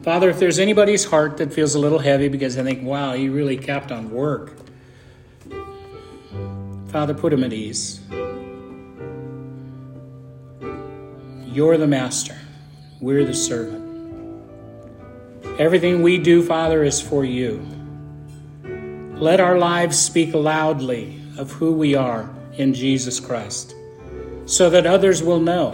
Father, 0.03 0.31
if 0.31 0.39
there's 0.39 0.59
anybody's 0.59 1.05
heart 1.05 1.37
that 1.37 1.53
feels 1.53 1.75
a 1.75 1.79
little 1.79 1.99
heavy 1.99 2.29
because 2.29 2.57
they 2.57 2.63
think, 2.63 2.83
wow, 2.83 3.13
he 3.13 3.29
really 3.29 3.57
capped 3.57 3.93
on 3.93 4.11
work, 4.11 4.57
Father, 6.89 7.15
put 7.15 7.33
him 7.33 7.45
at 7.45 7.53
ease. 7.53 8.01
You're 11.47 11.77
the 11.77 11.87
master, 11.87 12.37
we're 13.01 13.25
the 13.25 13.35
servant. 13.35 13.81
Everything 15.59 16.03
we 16.03 16.19
do, 16.19 16.43
Father, 16.43 16.83
is 16.83 17.01
for 17.01 17.25
you. 17.25 17.65
Let 19.15 19.41
our 19.41 19.59
lives 19.59 19.99
speak 19.99 20.33
loudly 20.33 21.21
of 21.37 21.53
who 21.53 21.73
we 21.73 21.95
are 21.95 22.31
in 22.55 22.73
Jesus 22.73 23.21
Christ 23.21 23.75
so 24.51 24.69
that 24.69 24.85
others 24.85 25.23
will 25.23 25.39
know 25.39 25.71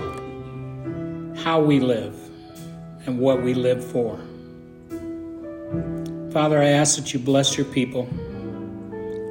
how 1.38 1.62
we 1.62 1.80
live 1.80 2.14
and 3.06 3.18
what 3.18 3.40
we 3.40 3.54
live 3.54 3.82
for. 3.82 4.20
Father, 6.30 6.60
I 6.60 6.66
ask 6.66 6.98
that 6.98 7.14
you 7.14 7.18
bless 7.18 7.56
your 7.56 7.64
people, 7.64 8.06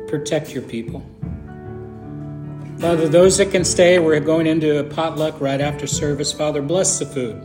protect 0.07 0.51
your 0.51 0.63
people. 0.63 1.05
Father, 2.79 3.07
those 3.07 3.37
that 3.37 3.51
can 3.51 3.63
stay, 3.63 3.99
we're 3.99 4.19
going 4.19 4.47
into 4.47 4.79
a 4.79 4.83
potluck 4.83 5.39
right 5.39 5.61
after 5.61 5.85
service. 5.85 6.33
Father, 6.33 6.63
bless 6.63 6.97
the 6.97 7.05
food. 7.05 7.39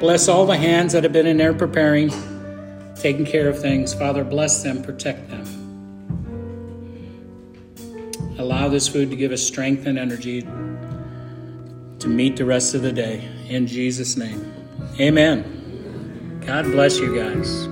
Bless 0.00 0.26
all 0.26 0.44
the 0.44 0.56
hands 0.56 0.92
that 0.92 1.04
have 1.04 1.12
been 1.12 1.28
in 1.28 1.36
there 1.36 1.54
preparing, 1.54 2.10
taking 2.96 3.24
care 3.24 3.48
of 3.48 3.60
things. 3.60 3.94
Father, 3.94 4.24
bless 4.24 4.64
them, 4.64 4.82
protect 4.82 5.30
them. 5.30 5.39
Allow 8.60 8.68
this 8.68 8.88
food 8.88 9.08
to 9.08 9.16
give 9.16 9.32
us 9.32 9.42
strength 9.42 9.86
and 9.86 9.98
energy 9.98 10.42
to 10.42 12.08
meet 12.08 12.36
the 12.36 12.44
rest 12.44 12.74
of 12.74 12.82
the 12.82 12.92
day. 12.92 13.26
In 13.48 13.66
Jesus' 13.66 14.18
name, 14.18 14.52
amen. 15.00 16.42
God 16.44 16.66
bless 16.66 16.98
you 16.98 17.16
guys. 17.16 17.70